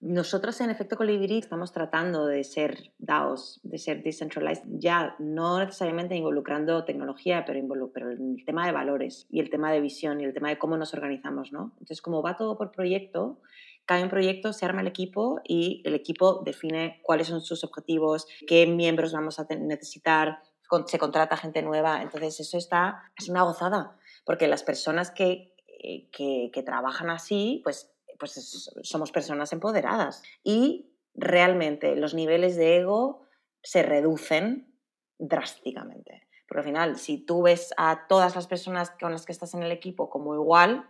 Nosotros 0.00 0.60
en 0.60 0.70
Efecto 0.70 0.96
Colibrí 0.96 1.38
estamos 1.38 1.72
tratando 1.72 2.26
de 2.26 2.44
ser 2.44 2.92
DAOs, 2.98 3.58
de 3.64 3.78
ser 3.78 4.04
decentralized, 4.04 4.62
ya 4.68 5.16
no 5.18 5.58
necesariamente 5.58 6.14
involucrando 6.14 6.84
tecnología, 6.84 7.44
pero, 7.44 7.90
pero 7.92 8.12
el 8.12 8.44
tema 8.46 8.64
de 8.64 8.72
valores 8.72 9.26
y 9.28 9.40
el 9.40 9.50
tema 9.50 9.72
de 9.72 9.80
visión 9.80 10.20
y 10.20 10.24
el 10.24 10.32
tema 10.32 10.50
de 10.50 10.58
cómo 10.58 10.76
nos 10.76 10.94
organizamos, 10.94 11.50
¿no? 11.50 11.72
Entonces, 11.80 12.00
como 12.00 12.22
va 12.22 12.36
todo 12.36 12.56
por 12.56 12.70
proyecto, 12.70 13.40
cada 13.86 14.02
un 14.02 14.08
proyecto 14.08 14.52
se 14.52 14.66
arma 14.66 14.82
el 14.82 14.86
equipo 14.86 15.40
y 15.44 15.82
el 15.84 15.94
equipo 15.94 16.42
define 16.44 17.00
cuáles 17.02 17.26
son 17.26 17.40
sus 17.40 17.64
objetivos, 17.64 18.28
qué 18.46 18.66
miembros 18.66 19.12
vamos 19.12 19.40
a 19.40 19.46
necesitar, 19.52 20.42
se 20.86 20.98
contrata 20.98 21.36
gente 21.36 21.62
nueva. 21.62 22.02
Entonces, 22.02 22.38
eso 22.38 22.56
está, 22.56 23.02
es 23.18 23.28
una 23.28 23.42
gozada, 23.42 23.96
porque 24.24 24.46
las 24.46 24.62
personas 24.62 25.10
que, 25.10 25.54
eh, 25.82 26.08
que, 26.12 26.62
trabajan 26.62 27.10
así, 27.10 27.62
pues, 27.64 27.90
pues 28.18 28.70
somos 28.82 29.12
personas 29.12 29.52
empoderadas. 29.52 30.22
Y 30.42 30.90
realmente 31.14 31.96
los 31.96 32.14
niveles 32.14 32.56
de 32.56 32.78
ego 32.78 33.22
se 33.62 33.82
reducen 33.82 34.74
drásticamente. 35.18 36.26
Porque 36.46 36.60
al 36.60 36.64
final, 36.64 36.96
si 36.96 37.18
tú 37.18 37.42
ves 37.42 37.74
a 37.76 38.06
todas 38.08 38.34
las 38.34 38.46
personas 38.46 38.90
con 38.90 39.12
las 39.12 39.26
que 39.26 39.32
estás 39.32 39.54
en 39.54 39.62
el 39.62 39.72
equipo 39.72 40.08
como 40.08 40.34
igual, 40.34 40.88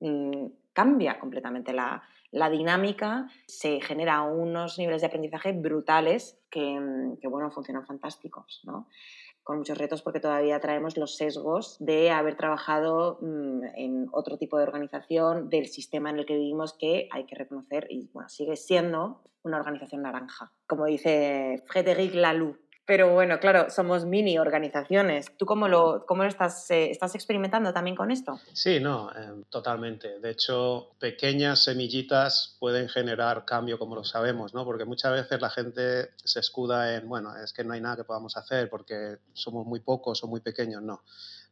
mm, 0.00 0.46
cambia 0.72 1.18
completamente 1.18 1.72
la, 1.72 2.02
la 2.32 2.48
dinámica, 2.48 3.28
se 3.46 3.80
genera 3.80 4.22
unos 4.22 4.78
niveles 4.78 5.02
de 5.02 5.08
aprendizaje 5.08 5.52
brutales 5.52 6.38
que, 6.50 6.80
mm, 6.80 7.18
bueno, 7.30 7.50
funcionan 7.50 7.86
fantásticos, 7.86 8.62
¿no? 8.64 8.88
Con 9.42 9.58
muchos 9.58 9.78
retos 9.78 10.02
porque 10.02 10.20
todavía 10.20 10.60
traemos 10.60 10.96
los 10.96 11.16
sesgos 11.16 11.76
de 11.80 12.10
haber 12.10 12.36
trabajado 12.36 13.18
mm, 13.20 13.64
en 13.76 14.08
otro 14.12 14.38
tipo 14.38 14.56
de 14.56 14.64
organización, 14.64 15.48
del 15.48 15.66
sistema 15.66 16.10
en 16.10 16.20
el 16.20 16.26
que 16.26 16.36
vivimos, 16.36 16.74
que 16.74 17.08
hay 17.10 17.24
que 17.24 17.34
reconocer 17.34 17.86
y 17.90 18.08
bueno, 18.12 18.28
sigue 18.28 18.56
siendo 18.56 19.22
una 19.42 19.58
organización 19.58 20.02
naranja. 20.02 20.52
Como 20.66 20.86
dice 20.86 21.62
Frédéric 21.66 22.14
Laloux, 22.14 22.56
pero 22.92 23.10
bueno, 23.10 23.40
claro, 23.40 23.70
somos 23.70 24.04
mini 24.04 24.38
organizaciones. 24.38 25.34
¿Tú 25.38 25.46
cómo 25.46 25.66
lo, 25.66 26.04
cómo 26.04 26.24
estás, 26.24 26.70
eh, 26.70 26.90
estás 26.90 27.14
experimentando 27.14 27.72
también 27.72 27.96
con 27.96 28.10
esto? 28.10 28.38
Sí, 28.52 28.80
no, 28.80 29.10
em, 29.16 29.44
totalmente. 29.44 30.20
De 30.20 30.28
hecho, 30.28 30.90
pequeñas 30.98 31.64
semillitas 31.64 32.58
pueden 32.60 32.90
generar 32.90 33.46
cambio, 33.46 33.78
como 33.78 33.94
lo 33.94 34.04
sabemos, 34.04 34.52
¿no? 34.52 34.66
Porque 34.66 34.84
muchas 34.84 35.10
veces 35.12 35.40
la 35.40 35.48
gente 35.48 36.10
se 36.22 36.40
escuda 36.40 36.94
en, 36.94 37.08
bueno, 37.08 37.34
es 37.34 37.54
que 37.54 37.64
no 37.64 37.72
hay 37.72 37.80
nada 37.80 37.96
que 37.96 38.04
podamos 38.04 38.36
hacer 38.36 38.68
porque 38.68 39.16
somos 39.32 39.64
muy 39.64 39.80
pocos 39.80 40.22
o 40.22 40.26
muy 40.26 40.42
pequeños. 40.42 40.82
No. 40.82 41.02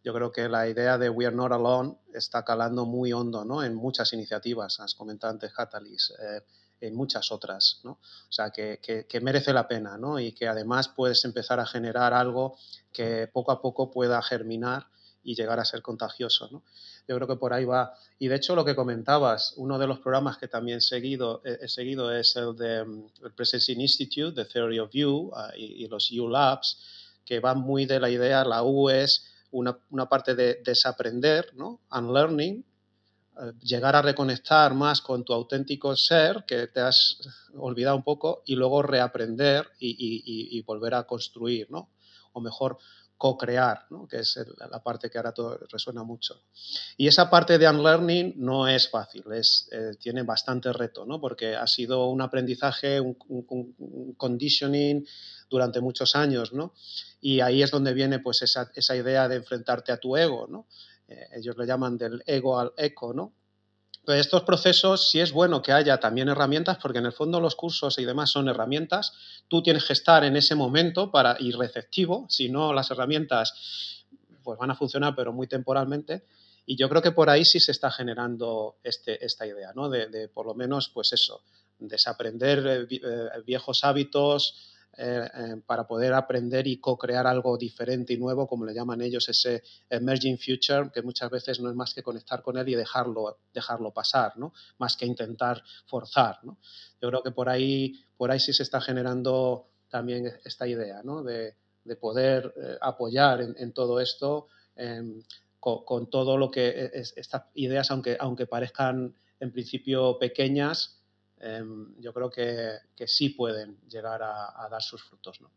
Yo 0.05 0.13
creo 0.13 0.31
que 0.31 0.47
la 0.47 0.69
idea 0.69 0.99
de 0.99 1.09
We 1.09 1.25
Are 1.25 1.35
Not 1.35 1.53
Alone 1.53 1.97
está 2.13 2.45
calando 2.45 2.85
muy 2.85 3.15
hondo 3.15 3.47
¿no? 3.47 3.65
en 3.65 3.75
muchas 3.75 4.13
iniciativas. 4.13 4.79
Has 4.79 4.95
comentado 4.95 5.33
antes 5.33 5.55
Catalyst. 5.55 6.11
Eh, 6.21 6.43
en 6.81 6.95
muchas 6.95 7.31
otras, 7.33 7.81
¿no? 7.85 7.93
O 7.93 8.33
sea, 8.33 8.51
que, 8.51 8.81
que, 8.81 9.21
merece 9.21 9.53
la 9.53 9.69
pena, 9.69 9.99
¿no? 9.99 10.19
Y 10.19 10.33
que 10.33 10.49
además 10.49 10.89
puedes 10.89 11.25
empezar 11.25 11.61
a 11.61 11.67
generar 11.67 12.15
algo 12.15 12.57
que 12.93 13.29
poco 13.33 13.53
a 13.53 13.61
poco 13.61 13.91
pueda 13.91 14.21
germinar 14.23 14.87
y 15.23 15.35
llegar 15.35 15.61
a 15.61 15.65
ser 15.65 15.83
contagioso, 15.83 16.49
¿no? 16.51 16.63
Yo 17.07 17.17
creo 17.17 17.29
que 17.29 17.37
por 17.37 17.53
ahí 17.53 17.65
va. 17.65 17.93
Y 18.19 18.29
de 18.29 18.37
hecho, 18.37 18.55
lo 18.55 18.65
que 18.65 18.75
comentabas, 18.75 19.55
uno 19.57 19.79
de 19.79 19.87
los 19.87 19.99
programas 19.99 20.39
que 20.39 20.49
también 20.49 20.79
he 20.79 20.81
seguido, 20.81 21.43
es 21.45 21.77
el 21.77 22.57
de 22.57 22.85
mm, 22.85 23.07
el 23.25 23.33
Presencing 23.33 23.81
Institute, 23.81 24.33
The 24.33 24.51
Theory 24.51 24.79
of 24.79 24.91
You 24.93 25.31
ah, 25.35 25.51
y, 25.57 25.87
los 25.89 26.11
U 26.13 26.29
Labs, 26.29 26.79
que 27.25 27.41
van 27.41 27.61
muy 27.61 27.85
de 27.85 28.01
la 28.01 28.09
idea, 28.09 28.45
la 28.45 28.63
U 28.63 28.89
es 28.89 29.27
una, 29.51 29.77
una 29.91 30.09
parte 30.09 30.35
de 30.35 30.63
desaprender, 30.65 31.53
¿no? 31.55 31.81
Unlearning, 31.91 32.65
llegar 33.63 33.97
a 33.97 34.03
reconectar 34.03 34.75
más 34.75 35.01
con 35.01 35.25
tu 35.25 35.33
auténtico 35.33 35.97
ser 35.97 36.45
que 36.47 36.67
te 36.69 36.81
has 36.81 37.19
olvidado 37.55 37.97
un 37.97 38.03
poco 38.03 38.43
y 38.47 38.55
luego 38.55 38.83
reaprender 38.83 39.69
y, 39.79 40.61
volver 40.63 40.95
a 40.95 41.05
construir, 41.05 41.71
¿no? 41.71 41.91
O 42.33 42.41
mejor, 42.41 42.79
co-crear, 43.21 43.85
¿no? 43.91 44.09
que 44.09 44.21
es 44.21 44.35
la 44.71 44.83
parte 44.83 45.11
que 45.11 45.19
ahora 45.19 45.33
todo 45.33 45.59
resuena 45.71 46.03
mucho. 46.03 46.41
Y 46.97 47.07
esa 47.07 47.29
parte 47.29 47.59
de 47.59 47.69
unlearning 47.69 48.33
no 48.39 48.67
es 48.67 48.89
fácil, 48.89 49.25
es, 49.35 49.69
eh, 49.73 49.91
tiene 50.01 50.23
bastante 50.23 50.73
reto, 50.73 51.05
¿no? 51.05 51.21
porque 51.21 51.55
ha 51.55 51.67
sido 51.67 52.07
un 52.07 52.23
aprendizaje, 52.23 52.99
un, 52.99 53.15
conditioning 54.17 55.07
durante 55.51 55.83
muchos 55.83 56.17
años, 56.17 56.55
¿no? 56.55 56.73
y 57.21 57.41
ahí 57.41 57.63
es 57.63 57.71
donde 57.71 57.93
viene 57.93 58.21
pues, 58.21 58.41
esa, 58.41 58.71
esa 58.75 58.97
idea 58.97 59.29
de 59.29 59.37
enfrentarte 59.37 59.93
a 59.93 59.99
tu 59.99 60.17
ego, 60.17 60.47
¿no? 60.49 60.67
Eh, 61.11 61.29
ellos 61.37 61.57
le 61.59 61.67
llaman 61.67 61.99
del 61.99 62.23
ego 62.27 62.59
al 62.59 62.73
eco, 62.77 63.13
¿no? 63.13 63.35
Entonces, 64.01 64.27
estos 64.27 64.45
procesos 64.45 65.11
sí 65.11 65.21
es 65.21 65.31
bueno 65.31 65.61
que 65.61 65.73
haya 65.73 66.01
también 66.01 66.29
herramientas, 66.29 66.79
porque 66.81 66.99
en 66.99 67.07
el 67.07 67.13
fondo 67.13 67.39
los 67.39 67.55
cursos 67.55 67.99
y 67.99 68.05
demás 68.07 68.31
son 68.31 68.49
herramientas. 68.49 69.13
Tú 69.47 69.63
tienes 69.63 69.85
que 69.85 69.93
estar 69.93 70.25
en 70.25 70.37
ese 70.37 70.55
momento 70.55 71.11
para 71.11 71.37
ir 71.39 71.59
receptivo, 71.59 72.25
si 72.29 72.49
no 72.49 72.73
las 72.73 72.91
herramientas 72.91 74.07
pues 74.43 74.59
van 74.59 74.71
a 74.71 74.75
funcionar, 74.75 75.15
pero 75.15 75.33
muy 75.35 75.47
temporalmente. 75.47 76.25
Y 76.65 76.77
yo 76.77 76.89
creo 76.89 77.03
que 77.03 77.13
por 77.13 77.29
ahí 77.29 77.45
sí 77.45 77.61
se 77.61 77.73
está 77.73 77.91
generando 77.91 78.77
este, 78.83 79.23
esta 79.25 79.47
idea, 79.47 79.73
¿no? 79.75 79.91
De, 79.91 80.07
de, 80.07 80.29
por 80.29 80.47
lo 80.47 80.55
menos, 80.55 80.89
pues 80.89 81.13
eso, 81.13 81.43
desaprender 81.79 82.67
eh, 82.67 82.87
eh, 82.91 83.43
viejos 83.45 83.85
hábitos, 83.85 84.73
eh, 84.97 85.31
eh, 85.33 85.57
para 85.65 85.87
poder 85.87 86.13
aprender 86.13 86.67
y 86.67 86.81
co-crear 86.81 87.27
algo 87.27 87.57
diferente 87.57 88.13
y 88.13 88.19
nuevo, 88.19 88.49
como 88.49 88.67
le 88.67 88.75
llaman 88.75 89.01
ellos, 89.01 89.29
ese 89.29 89.63
emerging 89.89 90.37
future, 90.37 90.91
que 90.93 91.01
muchas 91.01 91.31
veces 91.31 91.61
no 91.61 91.71
es 91.71 91.77
más 91.77 91.95
que 91.95 92.03
conectar 92.03 92.43
con 92.43 92.59
él 92.59 92.69
y 92.69 92.75
dejarlo, 92.75 93.39
dejarlo 93.55 93.93
pasar, 93.93 94.37
¿no? 94.37 94.53
más 94.79 94.97
que 94.97 95.07
intentar 95.07 95.63
forzar. 95.87 96.41
¿no? 96.43 96.59
Yo 97.01 97.09
creo 97.09 97.23
que 97.23 97.31
por 97.31 97.49
ahí, 97.49 98.05
por 98.17 98.33
ahí 98.33 98.41
sí 98.41 98.53
se 98.53 98.65
está 98.65 98.81
generando 98.81 99.69
también 99.89 100.27
esta 100.45 100.67
idea 100.67 101.03
¿no? 101.05 101.23
de, 101.23 101.55
de, 101.85 101.97
poder 101.97 102.53
eh, 102.61 102.77
apoyar 102.81 103.41
en, 103.41 103.73
todo 103.73 104.01
esto. 104.01 104.49
Em, 104.75 105.23
con, 105.61 105.85
con, 105.85 106.11
todo 106.11 106.37
lo 106.37 106.51
que 106.51 106.91
es, 106.93 107.13
estas 107.17 107.45
ideas, 107.55 107.91
aunque, 107.91 108.17
aunque 108.19 108.47
parezcan 108.47 109.15
en 109.39 109.53
principio 109.53 110.19
pequeñas, 110.19 111.00
Em, 111.41 111.95
yo 111.99 112.13
creo 112.13 112.31
que, 112.31 112.79
que, 112.95 113.07
sí 113.07 113.31
pueden 113.31 113.79
llegar 113.89 114.23
a, 114.23 114.69
dar 114.71 114.83
sus 114.83 115.03
frutos. 115.03 115.41
¿no? 115.41 115.51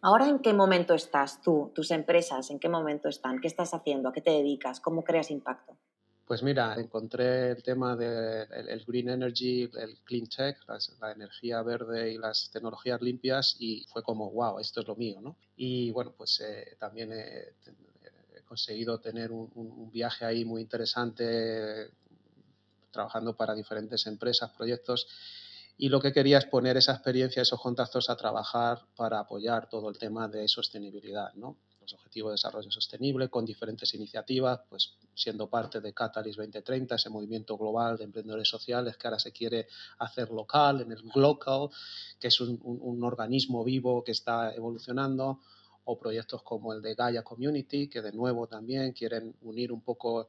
Ahora, 0.00 0.28
¿en 0.28 0.40
qué 0.40 0.52
momento 0.52 0.94
estás 0.94 1.40
tú, 1.40 1.70
tus 1.74 1.92
empresas? 1.92 2.50
¿En 2.50 2.58
qué 2.58 2.68
momento 2.68 3.08
están? 3.08 3.40
¿Qué 3.40 3.46
estás 3.46 3.72
haciendo? 3.72 4.08
¿A 4.08 4.12
qué 4.12 4.20
te 4.20 4.30
dedicas? 4.30 4.80
¿Cómo 4.80 5.04
creas 5.04 5.30
impacto? 5.30 5.76
Pues 6.26 6.42
mira, 6.42 6.74
encontré 6.74 7.52
el 7.52 7.62
tema 7.62 7.96
del 7.96 8.46
el 8.52 8.84
green 8.84 9.08
energy, 9.08 9.70
el 9.78 9.96
clean 10.04 10.26
tech, 10.26 10.58
la 11.00 11.12
energía 11.12 11.62
verde 11.62 12.12
y 12.12 12.18
las 12.18 12.50
tecnologías 12.50 13.00
limpias 13.00 13.56
y 13.58 13.86
fue 13.88 14.02
como, 14.02 14.30
wow, 14.30 14.58
esto 14.58 14.80
es 14.82 14.86
lo 14.86 14.94
mío, 14.94 15.20
¿no? 15.22 15.36
Y 15.56 15.90
bueno, 15.92 16.12
pues 16.14 16.40
eh, 16.40 16.76
también 16.78 17.12
he, 17.12 17.54
conseguido 18.44 18.98
tener 18.98 19.30
un, 19.30 19.50
un, 19.54 19.90
viaje 19.90 20.24
ahí 20.24 20.42
muy 20.44 20.62
interesante 20.62 21.90
trabajando 22.98 23.36
para 23.36 23.54
diferentes 23.54 24.08
empresas, 24.08 24.50
proyectos, 24.50 25.06
y 25.76 25.88
lo 25.88 26.00
que 26.00 26.12
quería 26.12 26.38
es 26.38 26.46
poner 26.46 26.76
esa 26.76 26.92
experiencia, 26.92 27.42
esos 27.42 27.60
contactos 27.60 28.10
a 28.10 28.16
trabajar 28.16 28.80
para 28.96 29.20
apoyar 29.20 29.68
todo 29.68 29.88
el 29.88 29.96
tema 29.96 30.26
de 30.26 30.48
sostenibilidad, 30.48 31.32
¿no? 31.34 31.56
los 31.80 31.94
objetivos 31.94 32.30
de 32.30 32.34
desarrollo 32.34 32.70
sostenible 32.72 33.28
con 33.28 33.44
diferentes 33.44 33.94
iniciativas, 33.94 34.60
pues 34.68 34.94
siendo 35.14 35.48
parte 35.48 35.80
de 35.80 35.94
Catalyst 35.94 36.38
2030, 36.38 36.96
ese 36.96 37.08
movimiento 37.08 37.56
global 37.56 37.96
de 37.96 38.04
emprendedores 38.04 38.48
sociales 38.48 38.96
que 38.96 39.06
ahora 39.06 39.20
se 39.20 39.30
quiere 39.30 39.68
hacer 39.98 40.30
local, 40.30 40.80
en 40.80 40.90
el 40.90 41.02
Glocal, 41.02 41.70
que 42.18 42.28
es 42.28 42.40
un, 42.40 42.58
un 42.62 43.04
organismo 43.04 43.62
vivo 43.62 44.02
que 44.02 44.12
está 44.12 44.52
evolucionando, 44.52 45.40
o 45.90 45.98
proyectos 45.98 46.42
como 46.42 46.74
el 46.74 46.82
de 46.82 46.94
Gaia 46.94 47.22
Community, 47.22 47.88
que 47.88 48.02
de 48.02 48.12
nuevo 48.12 48.46
también 48.46 48.92
quieren 48.92 49.34
unir 49.40 49.72
un 49.72 49.80
poco 49.80 50.28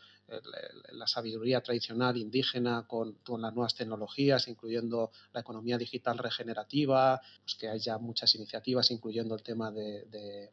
la 0.94 1.06
sabiduría 1.06 1.60
tradicional 1.60 2.16
indígena 2.16 2.86
con, 2.88 3.18
las 3.42 3.54
nuevas 3.54 3.76
tecnologías, 3.76 4.48
incluyendo 4.48 5.12
la 5.34 5.42
economía 5.42 5.78
digital 5.78 6.18
regenerativa, 6.18 7.22
pues 7.42 7.56
que 7.56 7.68
hay 7.68 7.80
ya 7.80 7.98
muchas 7.98 8.34
iniciativas, 8.36 8.90
incluyendo 8.90 9.36
el 9.36 9.44
tema 9.44 9.70
de, 9.70 10.50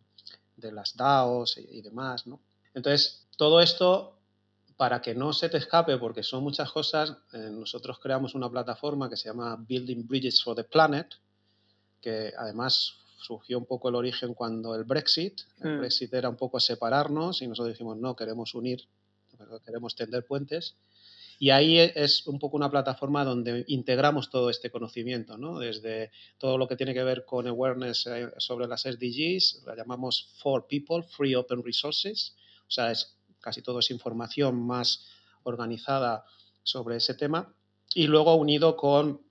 las 0.57 0.97
DAOs 0.97 1.59
y, 1.59 1.83
demás. 1.83 2.27
¿no? 2.27 2.41
Entonces, 2.75 3.29
todo 3.37 3.61
esto, 3.61 4.19
para 4.77 5.01
que 5.01 5.15
no 5.15 5.33
se 5.33 5.49
te 5.49 5.59
escape, 5.59 5.99
porque 5.99 6.25
son 6.25 6.43
muchas 6.43 6.73
cosas, 6.73 7.17
eh, 7.33 7.49
nosotros 7.53 8.01
creamos 8.01 8.35
una 8.35 8.51
plataforma 8.51 9.09
que 9.09 9.17
se 9.17 9.29
llama 9.29 9.55
Building 9.57 10.05
Bridges 10.09 10.43
for 10.43 10.57
the 10.57 10.65
Planet, 10.65 11.15
que 12.01 12.33
además 12.37 13.06
surgió 13.27 13.59
un 13.59 13.67
poco 13.67 13.89
el 13.89 13.97
origen 13.97 14.35
cuando 14.35 14.75
el 14.75 14.85
Brexit. 14.85 15.41
El 15.61 15.77
mm. 15.77 15.79
Brexit 15.81 16.15
era 16.15 16.29
un 16.29 16.37
poco 16.37 16.61
separarnos 16.61 17.43
y 17.43 17.49
nosotros 17.49 17.75
dijimos, 17.75 17.97
no, 17.97 18.15
queremos 18.15 18.55
unir, 18.55 18.83
queremos 19.65 19.97
tender 19.97 20.25
puentes. 20.25 20.77
Y 21.39 21.51
ahí 21.51 21.79
es 21.79 22.27
un 22.27 22.39
poco 22.39 22.57
una 22.57 22.71
plataforma 22.71 23.25
donde 23.25 23.65
integramos 23.69 24.31
todo 24.31 24.49
este 24.49 24.71
conocimiento, 24.71 25.37
¿no? 25.37 25.59
Desde 25.59 26.11
todo 26.39 26.57
lo 26.57 26.67
que 26.67 26.77
tiene 26.77 26.95
que 26.95 27.03
ver 27.03 27.27
con 27.27 27.47
awareness 27.47 28.07
eh, 28.07 28.31
sobre 28.39 28.67
las 28.69 28.83
SDGs, 28.83 29.65
la 29.67 29.77
llamamos 29.77 30.31
For 30.39 30.67
People, 30.67 31.03
Free 31.03 31.35
Open 31.35 31.63
Resources, 31.63 32.37
o 32.67 32.71
sea, 32.71 32.91
es, 32.91 33.19
casi 33.41 33.61
todo 33.61 33.81
es 33.81 33.91
información 33.91 34.67
más 34.67 35.05
organizada 35.43 36.25
sobre 36.63 36.97
ese 36.97 37.15
tema. 37.15 37.55
Y 37.95 38.07
luego 38.07 38.35
unido 38.37 38.77
con 38.77 39.26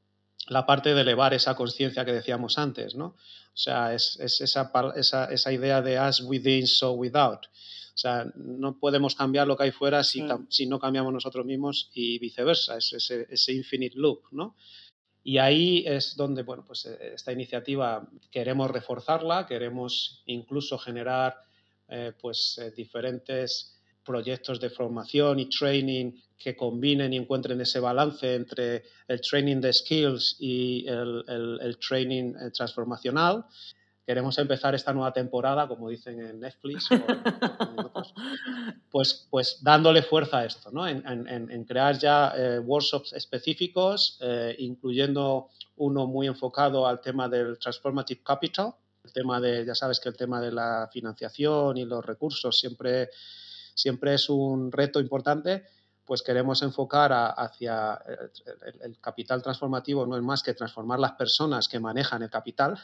la 0.48 0.66
parte 0.66 0.94
de 0.94 1.02
elevar 1.02 1.34
esa 1.34 1.56
conciencia 1.56 2.06
que 2.06 2.14
decíamos 2.14 2.58
antes, 2.58 2.96
¿no? 2.96 3.08
O 3.08 3.58
sea, 3.58 3.94
es, 3.94 4.20
esa, 4.20 4.72
esa, 4.96 5.54
idea 5.54 5.82
de 5.82 5.98
as 5.98 6.22
within, 6.22 6.68
so 6.68 6.92
without. 6.92 7.46
O 7.46 7.98
sea, 7.98 8.26
no 8.36 8.78
podemos 8.78 9.16
cambiar 9.16 9.48
lo 9.48 9.56
que 9.56 9.64
hay 9.64 9.72
fuera 9.72 10.04
si, 10.04 10.26
si 10.50 10.68
no 10.68 10.80
cambiamos 10.80 11.14
nosotros 11.14 11.46
mismos 11.46 11.90
y 11.94 12.20
viceversa, 12.20 12.78
es 12.78 12.92
ese, 12.92 13.28
ese, 13.30 13.54
infinite 13.54 13.98
loop, 13.98 14.24
¿no? 14.32 14.56
Y 15.24 15.38
ahí 15.38 15.84
es 15.88 16.16
donde, 16.16 16.44
bueno, 16.44 16.64
pues 16.68 16.86
eh, 16.86 17.14
esta 17.16 17.32
iniciativa 17.32 18.08
queremos 18.30 18.70
reforzarla, 18.70 19.48
queremos 19.48 20.22
incluso 20.26 20.78
generar 20.78 21.38
eh, 21.88 22.14
pues 22.22 22.58
eh, 22.58 22.72
diferentes 22.72 23.80
proyectos 24.04 24.60
de 24.60 24.70
formación 24.70 25.40
y 25.40 25.50
training 25.50 26.12
que 26.38 26.56
combinen 26.56 27.14
y 27.14 27.18
encuentren 27.18 27.60
ese 27.62 27.80
balance 27.80 28.36
entre 28.36 28.84
el 29.08 29.22
training 29.22 29.62
de 29.62 29.74
skills 29.74 30.38
y 30.40 30.86
el, 30.88 31.78
training 31.88 32.34
eh, 32.36 32.52
transformacional. 32.52 33.46
Queremos 34.06 34.38
empezar 34.38 34.76
esta 34.76 34.94
nueva 34.94 35.12
temporada, 35.12 35.68
como 35.68 35.90
dicen 35.90 36.20
en 36.20 36.40
Netflix, 36.40 36.90
pues, 38.92 39.28
pues 39.32 39.64
dándole 39.64 40.04
fuerza 40.04 40.40
a 40.40 40.46
esto, 40.46 40.70
¿no? 40.72 40.88
en, 40.88 41.66
crear 41.66 41.98
ya 41.98 42.32
eh, 42.38 42.60
workshops 42.60 43.14
específicos, 43.14 44.20
eh, 44.22 44.56
incluyendo 44.60 45.50
uno 45.78 46.06
muy 46.06 46.28
enfocado 46.28 46.86
al 46.86 47.02
tema 47.02 47.28
del 47.28 47.58
Transformative 47.58 48.22
Capital, 48.24 48.76
el 49.04 49.12
tema 49.12 49.42
de, 49.42 49.66
ya 49.66 49.74
sabes 49.74 50.00
que 50.00 50.10
el 50.10 50.16
tema 50.16 50.40
de 50.40 50.52
la 50.52 50.88
financiación 50.92 51.78
y 51.78 51.86
los 51.86 52.06
recursos 52.06 52.60
siempre 52.60 53.10
siempre 53.76 54.14
es 54.14 54.30
un 54.30 54.72
reto 54.72 55.00
importante, 55.00 55.66
pues 56.06 56.22
queremos 56.22 56.62
enfocar 56.62 57.12
hacia 57.14 58.00
el, 58.82 59.00
capital 59.00 59.42
transformativo, 59.42 60.06
no 60.06 60.16
es 60.16 60.24
más 60.24 60.44
que 60.44 60.54
transformar 60.54 61.00
las 61.00 61.14
personas 61.14 61.68
que 61.68 61.80
manejan 61.80 62.22
el 62.22 62.30
capital 62.30 62.78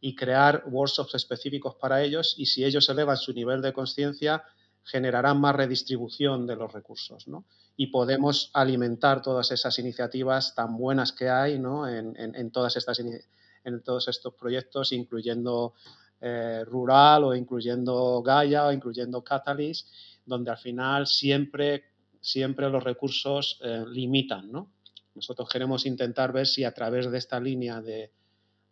y 0.00 0.14
crear 0.14 0.64
workshops 0.66 1.14
específicos 1.14 1.76
para 1.76 2.02
ellos 2.02 2.34
y 2.36 2.46
si 2.46 2.64
ellos 2.64 2.88
elevan 2.88 3.16
su 3.16 3.32
nivel 3.32 3.62
de 3.62 3.72
conciencia, 3.72 4.42
generarán 4.84 5.40
más 5.40 5.54
redistribución 5.54 6.46
de 6.46 6.56
los 6.56 6.72
recursos, 6.72 7.26
Y 7.76 7.86
podemos 7.86 8.50
alimentar 8.52 9.22
todas 9.22 9.52
esas 9.52 9.78
iniciativas 9.78 10.54
tan 10.56 10.76
buenas 10.76 11.12
que 11.12 11.30
hay, 11.30 11.54
En, 11.54 12.50
todas 12.50 12.76
estas, 12.76 12.98
en 12.98 13.82
todos 13.82 14.08
estos 14.08 14.34
proyectos, 14.34 14.92
incluyendo 14.92 15.74
eh, 16.24 16.64
rural 16.64 17.24
o 17.24 17.34
incluyendo 17.34 18.22
Gaia 18.22 18.66
o 18.66 18.72
incluyendo 18.72 19.24
Catalyst, 19.24 19.88
donde 20.24 20.52
al 20.52 20.56
final 20.56 21.08
siempre, 21.08 21.91
siempre 22.22 22.70
los 22.70 22.82
recursos 22.82 23.60
eh, 23.62 23.84
limitan. 23.86 24.50
¿no? 24.50 24.70
Nosotros 25.14 25.48
queremos 25.50 25.84
intentar 25.84 26.32
ver 26.32 26.46
si 26.46 26.64
a 26.64 26.72
través 26.72 27.10
de 27.10 27.18
esta 27.18 27.38
línea 27.38 27.82
de, 27.82 28.10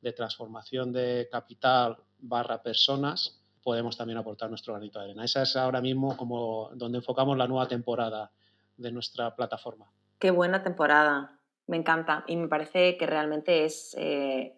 de 0.01 0.13
transformación 0.13 0.93
de 0.93 1.29
capital 1.31 1.99
barra 2.19 2.63
personas 2.63 3.37
podemos 3.63 3.97
también 3.97 4.19
aportar 4.19 4.49
nuestro 4.49 4.73
granito 4.73 4.99
de 4.99 5.07
arena. 5.07 5.25
Esa 5.25 5.43
es 5.43 5.55
ahora 5.57 5.83
mismo 5.83 6.17
como 6.17 6.71
donde 6.75 6.99
enfocamos 6.99 7.37
la 7.37 7.47
nueva 7.47 7.69
temporada 7.69 8.31
de 8.77 8.91
nuestra 8.91 9.35
plataforma. 9.37 9.87
Qué 10.19 10.31
buena 10.31 10.63
temporada. 10.63 11.37
Me 11.67 11.77
encanta 11.77 12.25
y 12.27 12.37
me 12.37 12.49
parece 12.49 12.97
que 12.97 13.07
realmente 13.07 13.65
es 13.65 13.95
eh, 13.97 14.55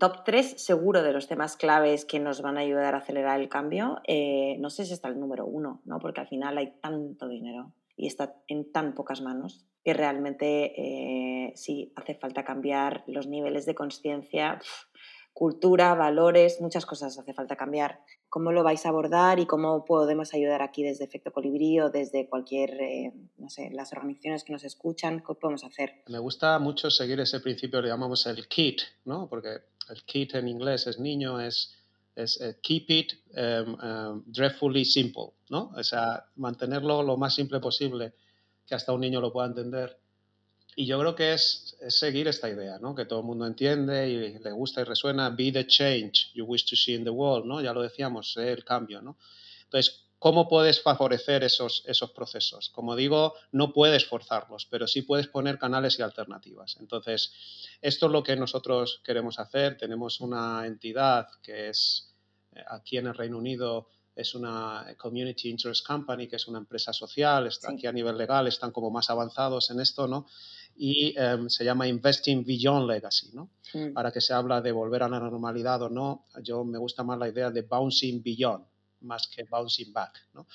top 0.00 0.24
3 0.24 0.60
seguro 0.60 1.02
de 1.02 1.12
los 1.12 1.28
temas 1.28 1.56
claves 1.56 2.04
que 2.04 2.18
nos 2.18 2.40
van 2.40 2.56
a 2.56 2.62
ayudar 2.62 2.94
a 2.94 2.98
acelerar 2.98 3.40
el 3.40 3.48
cambio. 3.48 4.00
Eh, 4.04 4.56
no 4.58 4.70
sé 4.70 4.84
si 4.84 4.94
está 4.94 5.08
el 5.08 5.20
número 5.20 5.46
uno, 5.46 5.80
¿no? 5.84 6.00
porque 6.00 6.22
al 6.22 6.26
final 6.26 6.58
hay 6.58 6.72
tanto 6.80 7.28
dinero 7.28 7.72
y 7.96 8.06
está 8.06 8.36
en 8.48 8.70
tan 8.72 8.94
pocas 8.94 9.20
manos 9.20 9.66
que 9.84 9.94
realmente 9.94 10.72
eh, 10.76 11.52
sí 11.56 11.92
hace 11.96 12.14
falta 12.14 12.44
cambiar 12.44 13.04
los 13.06 13.26
niveles 13.26 13.66
de 13.66 13.74
conciencia 13.74 14.60
cultura, 15.36 15.94
valores, 15.94 16.62
muchas 16.62 16.86
cosas 16.86 17.18
hace 17.18 17.34
falta 17.34 17.56
cambiar. 17.56 18.00
¿Cómo 18.30 18.52
lo 18.52 18.64
vais 18.64 18.86
a 18.86 18.88
abordar 18.88 19.38
y 19.38 19.44
cómo 19.44 19.84
podemos 19.84 20.32
ayudar 20.32 20.62
aquí 20.62 20.82
desde 20.82 21.04
Efecto 21.04 21.30
Colibrí 21.30 21.78
o 21.78 21.90
desde 21.90 22.26
cualquier, 22.26 22.70
eh, 22.80 23.12
no 23.36 23.50
sé, 23.50 23.68
las 23.70 23.92
organizaciones 23.92 24.44
que 24.44 24.54
nos 24.54 24.64
escuchan? 24.64 25.22
¿Qué 25.22 25.34
podemos 25.34 25.62
hacer? 25.62 26.02
Me 26.08 26.18
gusta 26.20 26.58
mucho 26.58 26.90
seguir 26.90 27.20
ese 27.20 27.40
principio, 27.40 27.82
le 27.82 27.88
llamamos 27.88 28.26
el 28.26 28.48
KIT, 28.48 28.80
¿no? 29.04 29.28
Porque 29.28 29.58
el 29.90 30.02
KIT 30.06 30.36
en 30.36 30.48
inglés 30.48 30.86
es 30.86 30.98
niño, 30.98 31.38
es, 31.38 31.76
es 32.16 32.40
eh, 32.40 32.56
keep 32.62 32.90
it 32.90 33.12
um, 33.36 33.74
um, 33.80 34.24
dreadfully 34.26 34.84
simple, 34.84 35.34
¿no? 35.50 35.72
O 35.76 35.84
sea, 35.84 36.24
mantenerlo 36.36 37.02
lo 37.02 37.16
más 37.16 37.34
simple 37.34 37.60
posible, 37.60 38.14
que 38.66 38.74
hasta 38.74 38.92
un 38.92 39.02
niño 39.02 39.20
lo 39.20 39.32
pueda 39.32 39.46
entender 39.46 39.96
y 40.78 40.84
yo 40.84 41.00
creo 41.00 41.16
que 41.16 41.32
es, 41.32 41.74
seguir 41.88 42.28
esta 42.28 42.50
idea, 42.50 42.78
¿no? 42.78 42.94
Que 42.94 43.06
todo 43.06 43.20
el 43.20 43.24
mundo 43.24 43.46
entiende 43.46 44.10
y 44.10 44.38
le 44.38 44.52
gusta 44.52 44.82
y 44.82 44.84
resuena, 44.84 45.30
be 45.30 45.50
the 45.50 45.66
change 45.66 46.30
you 46.34 46.44
wish 46.44 46.66
to 46.66 46.76
see 46.76 46.94
in 46.94 47.02
the 47.02 47.10
world, 47.10 47.46
¿no? 47.46 47.62
Ya 47.62 47.72
lo 47.72 47.80
decíamos, 47.80 48.36
el 48.36 48.62
cambio, 48.62 49.00
¿no? 49.00 49.16
Entonces, 49.64 50.05
¿cómo 50.18 50.48
puedes 50.48 50.82
favorecer 50.82 51.44
esos, 51.44 51.82
esos 51.86 52.10
procesos? 52.12 52.70
Como 52.70 52.96
digo, 52.96 53.34
no 53.52 53.72
puedes 53.72 54.06
forzarlos, 54.06 54.66
pero 54.66 54.86
sí 54.86 55.02
puedes 55.02 55.28
poner 55.28 55.58
canales 55.58 55.98
y 55.98 56.02
alternativas. 56.02 56.76
Entonces, 56.80 57.32
esto 57.80 58.06
es 58.06 58.12
lo 58.12 58.22
que 58.22 58.36
nosotros 58.36 59.00
queremos 59.04 59.38
hacer. 59.38 59.76
Tenemos 59.76 60.20
una 60.20 60.66
entidad 60.66 61.28
que 61.42 61.68
es 61.68 62.14
eh, 62.54 62.62
aquí 62.68 62.96
en 62.98 63.06
el 63.06 63.14
Reino 63.14 63.38
Unido 63.38 63.88
es 64.14 64.34
una 64.34 64.86
Community 64.96 65.50
Interest 65.50 65.86
Company, 65.86 66.26
que 66.26 66.36
es 66.36 66.48
una 66.48 66.56
empresa 66.56 66.90
social, 66.90 67.46
está 67.48 67.70
aquí 67.72 67.86
a 67.86 67.92
nivel 67.92 68.16
legal, 68.16 68.46
están 68.46 68.70
como 68.70 68.90
más 68.90 69.10
avanzados 69.10 69.70
en 69.70 69.78
esto, 69.78 70.08
¿no? 70.08 70.26
y 70.76 71.14
em, 71.16 71.48
se 71.48 71.64
llama 71.64 71.88
Investing 71.88 72.44
Beyond 72.44 72.86
Legacy, 72.86 73.30
¿no? 73.32 73.50
Mm. 73.72 73.96
Ahora 73.96 74.12
que 74.12 74.20
se 74.20 74.34
habla 74.34 74.60
de 74.60 74.72
volver 74.72 75.02
a 75.02 75.08
la 75.08 75.18
normalidad 75.18 75.82
o 75.82 75.88
no, 75.88 76.26
yo 76.42 76.64
me 76.64 76.78
gusta 76.78 77.02
más 77.02 77.18
la 77.18 77.28
idea 77.28 77.50
de 77.50 77.62
bouncing 77.62 78.22
beyond 78.22 78.64
más 79.00 79.28
que 79.28 79.44
bouncing 79.44 79.92
back, 79.92 80.28
¿no? 80.34 80.46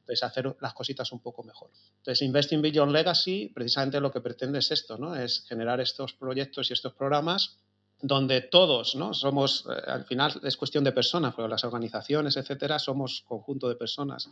Entonces, 0.00 0.22
hacer 0.24 0.56
las 0.60 0.74
cositas 0.74 1.12
un 1.12 1.20
poco 1.20 1.44
mejor. 1.44 1.70
Entonces, 1.98 2.22
Investing 2.22 2.60
Beyond 2.60 2.92
Legacy, 2.92 3.52
precisamente 3.54 4.00
lo 4.00 4.10
que 4.10 4.20
pretende 4.20 4.58
es 4.58 4.70
esto, 4.70 4.98
¿no? 4.98 5.14
Es 5.14 5.44
generar 5.46 5.80
estos 5.80 6.12
proyectos 6.14 6.70
y 6.70 6.72
estos 6.72 6.94
programas 6.94 7.58
donde 8.00 8.40
todos, 8.40 8.96
¿no? 8.96 9.14
Somos, 9.14 9.64
eh, 9.70 9.80
al 9.86 10.04
final 10.04 10.40
es 10.42 10.56
cuestión 10.56 10.82
de 10.82 10.90
personas, 10.90 11.34
pero 11.36 11.46
las 11.46 11.62
organizaciones, 11.62 12.36
etcétera, 12.36 12.80
somos 12.80 13.22
conjunto 13.26 13.68
de 13.68 13.76
personas. 13.76 14.28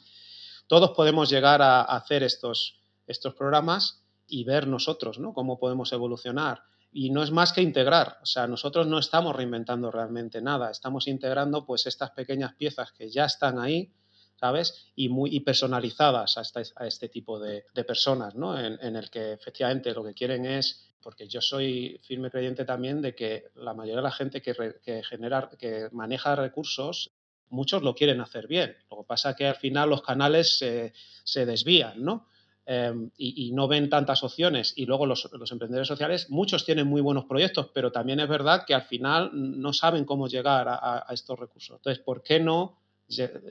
Todos 0.67 0.91
podemos 0.91 1.31
llegar 1.31 1.63
a 1.63 1.83
hacer 1.83 2.25
estos, 2.25 2.81
estos 3.07 3.35
programas 3.35 4.03
y 4.27 4.45
ver 4.45 4.67
nosotros, 4.67 5.19
¿no? 5.19 5.33
Cómo 5.33 5.59
podemos 5.59 5.93
evolucionar. 5.93 6.63
Y 6.93 7.11
no 7.11 7.23
es 7.23 7.31
más 7.31 7.53
que 7.53 7.63
integrar, 7.63 8.19
o 8.23 8.27
sea, 8.27 8.47
nosotros 8.47 8.87
no 8.87 8.99
estamos 8.99 9.37
reinventando 9.37 9.91
realmente 9.91 10.43
nada, 10.43 10.71
estamos 10.71 11.07
integrando 11.07 11.65
pues 11.65 11.87
estas 11.87 12.11
pequeñas 12.11 12.55
piezas 12.55 12.91
que 12.93 13.09
ya 13.09 13.27
están 13.27 13.61
ahí, 13.61 13.93
¿sabes? 14.41 14.91
Y 14.97 15.09
muy 15.09 15.39
personalizadas 15.41 16.37
a 16.39 16.41
este, 16.41 16.63
a 16.77 16.87
este 16.87 17.09
tipo 17.09 17.39
de, 17.39 17.65
personas, 17.87 18.35
¿no? 18.35 18.59
En, 18.59 18.97
el 18.97 19.11
que 19.11 19.33
efectivamente 19.33 19.93
lo 19.93 20.03
que 20.03 20.15
quieren 20.15 20.47
es, 20.47 20.95
porque 21.03 21.29
yo 21.29 21.41
soy 21.41 22.01
firme 22.03 22.31
creyente 22.31 22.65
también 22.65 23.01
de 23.03 23.15
que 23.15 23.45
la 23.55 23.75
mayoría 23.75 23.97
de 23.97 24.03
la 24.03 24.11
gente 24.11 24.43
que, 24.43 24.55
que, 24.83 25.03
genera, 25.05 25.51
que 25.59 25.89
maneja 25.93 26.35
recursos, 26.35 27.13
muchos 27.51 27.83
lo 27.83 27.95
quieren 27.95 28.21
hacer 28.21 28.47
bien. 28.47 28.77
Lo 28.91 28.99
que 28.99 29.07
pasa 29.07 29.31
es 29.31 29.37
que 29.37 29.47
al 29.47 29.57
final 29.57 29.91
los 29.91 30.03
canales 30.03 30.57
se, 30.57 30.93
se 31.25 31.45
desvían, 31.45 32.03
¿no? 32.03 32.27
Em, 32.73 33.11
y, 33.19 33.51
no 33.51 33.67
ven 33.67 33.91
tantas 33.91 34.23
opciones. 34.23 34.75
Y 34.77 34.87
luego 34.87 35.05
los, 35.05 35.29
emprendedores 35.51 35.89
sociales, 35.89 36.31
muchos 36.31 36.65
tienen 36.65 36.87
muy 36.87 37.01
buenos 37.01 37.25
proyectos, 37.25 37.69
pero 37.75 37.91
también 37.91 38.21
es 38.21 38.29
verdad 38.29 38.63
que 38.65 38.75
al 38.75 38.83
final 38.83 39.31
no 39.33 39.73
saben 39.73 40.05
cómo 40.05 40.29
llegar 40.29 40.69
a, 40.69 41.05
estos 41.11 41.37
recursos. 41.37 41.79
Entonces, 41.79 42.01
¿por 42.05 42.23
qué 42.23 42.39
no 42.39 42.79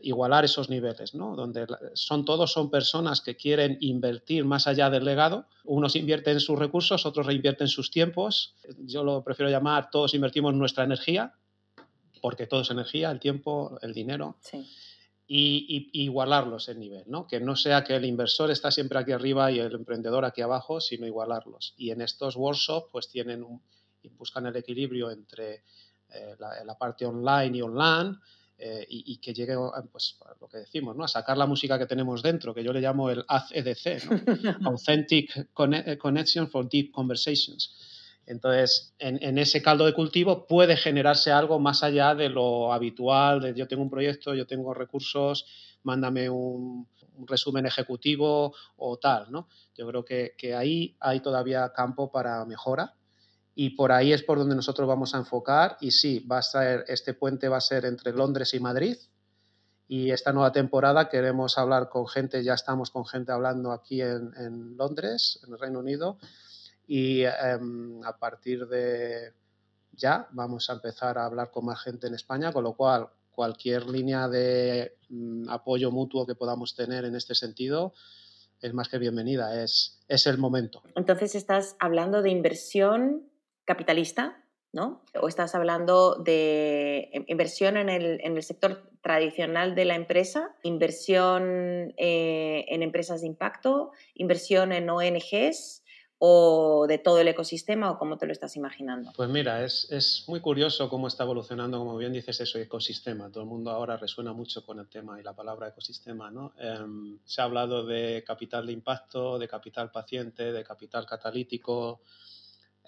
igualar 0.03 0.45
esos 0.45 0.69
niveles, 0.69 1.15
¿no? 1.15 1.36
Donde 1.36 1.67
son 1.95 2.23
todos 2.23 2.53
son 2.53 2.69
personas 2.69 3.19
que 3.19 3.36
quieren 3.36 3.77
invertir 3.82 4.45
más 4.45 4.67
allá 4.67 4.89
del 4.89 5.03
legado. 5.03 5.47
Unos 5.65 5.97
invierten 5.97 6.39
sus 6.39 6.58
recursos, 6.58 7.05
otros 7.05 7.25
reinvierten 7.25 7.67
sus 7.67 7.91
tiempos. 7.91 8.55
Yo 8.86 9.03
lo 9.03 9.21
prefiero 9.25 9.51
llamar 9.51 9.89
todos 9.91 10.13
invertimos 10.13 10.53
nuestra 10.53 10.86
energía, 10.86 11.34
porque 12.21 12.47
todo 12.47 12.62
es 12.62 12.71
energía, 12.71 13.12
el 13.12 13.19
tiempo, 13.19 13.77
el 13.82 13.93
dinero. 13.93 14.38
Y, 15.31 15.91
igualarlos 15.93 16.69
el 16.69 16.79
nivel, 16.79 17.03
¿no? 17.05 17.27
Que 17.27 17.39
no 17.39 17.55
sea 17.55 17.83
que 17.83 17.95
el 17.95 18.05
inversor 18.05 18.49
está 18.49 18.71
siempre 18.71 18.97
aquí 18.97 19.11
arriba 19.11 19.51
y 19.51 19.59
el 19.59 19.73
emprendedor 19.73 20.25
aquí 20.25 20.41
abajo, 20.41 20.81
sino 20.81 21.05
igualarlos. 21.05 21.75
Y 21.77 21.91
en 21.91 22.01
estos 22.01 22.35
workshops, 22.35 22.87
pues 22.91 23.09
tienen 23.09 23.43
un, 23.43 23.61
buscan 24.17 24.47
el 24.47 24.55
equilibrio 24.55 25.11
entre 25.11 25.63
eh, 26.11 26.35
la, 26.39 26.75
parte 26.79 27.05
online 27.05 27.57
y 27.57 27.61
online, 27.61 28.15
eh, 28.57 28.85
y, 28.89 29.17
que 29.17 29.33
llegue 29.33 29.55
pues, 29.91 30.17
lo 30.41 30.47
que 30.47 30.57
decimos, 30.57 30.95
¿no? 30.95 31.03
a 31.03 31.07
sacar 31.07 31.37
la 31.37 31.45
música 31.45 31.77
que 31.77 31.85
tenemos 31.85 32.21
dentro, 32.23 32.53
que 32.53 32.63
yo 32.63 32.73
le 32.73 32.81
llamo 32.81 33.09
el 33.09 33.23
ACDC, 33.27 34.65
Authentic 34.65 35.37
eh, 35.37 35.97
Connection 35.97 36.49
for 36.49 36.67
Deep 36.67 36.91
Conversations. 36.91 37.73
Entonces, 38.29 38.93
en, 38.99 39.39
ese 39.39 39.59
caldo 39.63 39.87
de 39.87 39.93
cultivo 39.93 40.45
puede 40.45 40.77
generarse 40.77 41.31
algo 41.31 41.59
más 41.59 41.81
allá 41.81 42.13
de 42.13 42.29
lo 42.29 42.71
habitual, 42.71 43.55
yo 43.55 43.67
tengo 43.67 43.81
un 43.81 43.89
proyecto, 43.89 44.35
yo 44.35 44.45
tengo 44.45 44.71
recursos, 44.71 45.47
mándame 45.81 46.29
un, 46.29 46.87
resumen 47.25 47.65
ejecutivo 47.65 48.53
o 48.77 48.97
tal, 48.97 49.29
¿no? 49.29 49.49
Yo 49.75 49.85
creo 49.87 50.05
que, 50.05 50.35
que 50.37 50.55
ahí 50.55 50.95
hay 51.01 51.19
todavía 51.19 51.73
campo 51.75 52.11
para 52.11 52.45
mejora 52.45 52.93
y 53.55 53.71
por 53.71 53.91
ahí 53.91 54.13
es 54.13 54.23
por 54.23 54.37
donde 54.37 54.55
nosotros 54.55 54.87
vamos 54.87 55.13
a 55.15 55.17
enfocar 55.17 55.75
y 55.81 55.91
sí, 55.91 56.19
va 56.19 56.37
a 56.37 56.43
ser, 56.43 56.85
este 56.87 57.13
puente 57.13 57.49
va 57.49 57.57
a 57.57 57.61
ser 57.61 57.83
entre 57.83 58.13
Londres 58.13 58.53
y 58.53 58.59
Madrid 58.59 58.95
y 59.89 60.11
esta 60.11 60.31
nueva 60.31 60.51
temporada 60.51 61.09
queremos 61.09 61.57
hablar 61.57 61.89
con 61.89 62.07
gente, 62.07 62.43
ya 62.43 62.53
estamos 62.53 62.91
con 62.91 63.05
gente 63.05 63.31
hablando 63.31 63.71
aquí 63.71 64.01
en, 64.03 64.77
Londres, 64.77 65.39
en 65.45 65.53
el 65.53 65.59
Reino 65.59 65.79
Unido 65.79 66.19
y 66.89 67.21
em, 67.23 68.04
a 68.04 68.17
partir 68.17 68.67
de 68.67 69.32
ya 69.91 70.28
vamos 70.32 70.71
a 70.71 70.73
empezar 70.73 71.19
a 71.19 71.25
hablar 71.25 71.52
con 71.52 71.65
más 71.65 71.84
gente 71.84 72.08
en 72.08 72.15
España, 72.15 72.52
con 72.52 72.63
lo 72.63 72.73
cual 72.73 73.10
cualquier 73.30 73.86
línea 73.86 74.28
de 74.28 74.97
mm, 75.10 75.49
apoyo 75.49 75.91
mutuo 75.91 76.25
que 76.25 76.34
podamos 76.34 76.75
tener 76.75 77.06
en 77.06 77.15
este 77.15 77.36
sentido 77.36 77.93
es 78.60 78.73
más 78.73 78.89
que 78.89 78.97
bienvenida, 78.97 79.63
es, 79.63 79.99
es 80.08 80.25
el 80.25 80.39
momento. 80.39 80.82
Entonces 80.95 81.36
estás 81.36 81.75
hablando 81.80 82.23
de 82.23 82.32
inversión 82.32 83.30
capitalista, 83.65 84.43
¿no? 84.73 85.04
O 85.21 85.28
estás 85.28 85.54
hablando 85.54 86.15
de 86.15 87.23
inversión 87.28 87.78
en 87.78 87.89
el, 87.89 88.43
sector 88.43 88.89
tradicional 89.02 89.75
de 89.75 89.86
la 89.86 89.95
empresa, 89.95 90.56
inversión 90.63 91.93
eh, 91.97 92.65
en 92.67 92.82
empresas 92.82 93.21
de 93.21 93.28
impacto, 93.28 93.91
inversión 94.15 94.71
en 94.71 94.89
ONGs 94.89 95.78
o 96.19 96.86
de 96.88 96.97
todo 96.97 97.19
el 97.19 97.27
ecosistema 97.29 97.91
o 97.91 97.97
cómo 97.97 98.17
te 98.17 98.25
lo 98.25 98.32
estás 98.32 98.55
imaginando? 98.55 99.12
Pues 99.15 99.29
mira, 99.29 99.63
es, 99.63 100.25
muy 100.27 100.41
curioso 100.41 100.89
cómo 100.89 101.08
está 101.08 101.23
evolucionando, 101.23 101.79
como 101.79 101.97
bien 101.97 102.13
dices, 102.13 102.39
eso, 102.41 102.60
ecosistema. 102.60 103.32
Todo 103.32 103.43
el 103.43 103.49
mundo 103.49 103.71
ahora 103.71 103.97
resuena 103.97 104.34
mucho 104.34 104.65
con 104.65 104.79
el 104.79 104.88
tema 104.88 105.19
y 105.19 105.23
la 105.23 105.34
palabra 105.34 105.69
ecosistema. 105.69 106.29
¿no? 106.29 106.53
Em, 106.60 107.17
se 107.25 107.41
ha 107.41 107.45
hablado 107.45 107.86
de 107.86 108.23
capital 108.27 108.67
de 108.67 108.73
impacto, 108.73 109.39
de 109.39 109.47
capital 109.47 109.91
paciente, 109.91 110.51
de 110.51 110.63
capital 110.63 111.05
catalítico, 111.05 112.01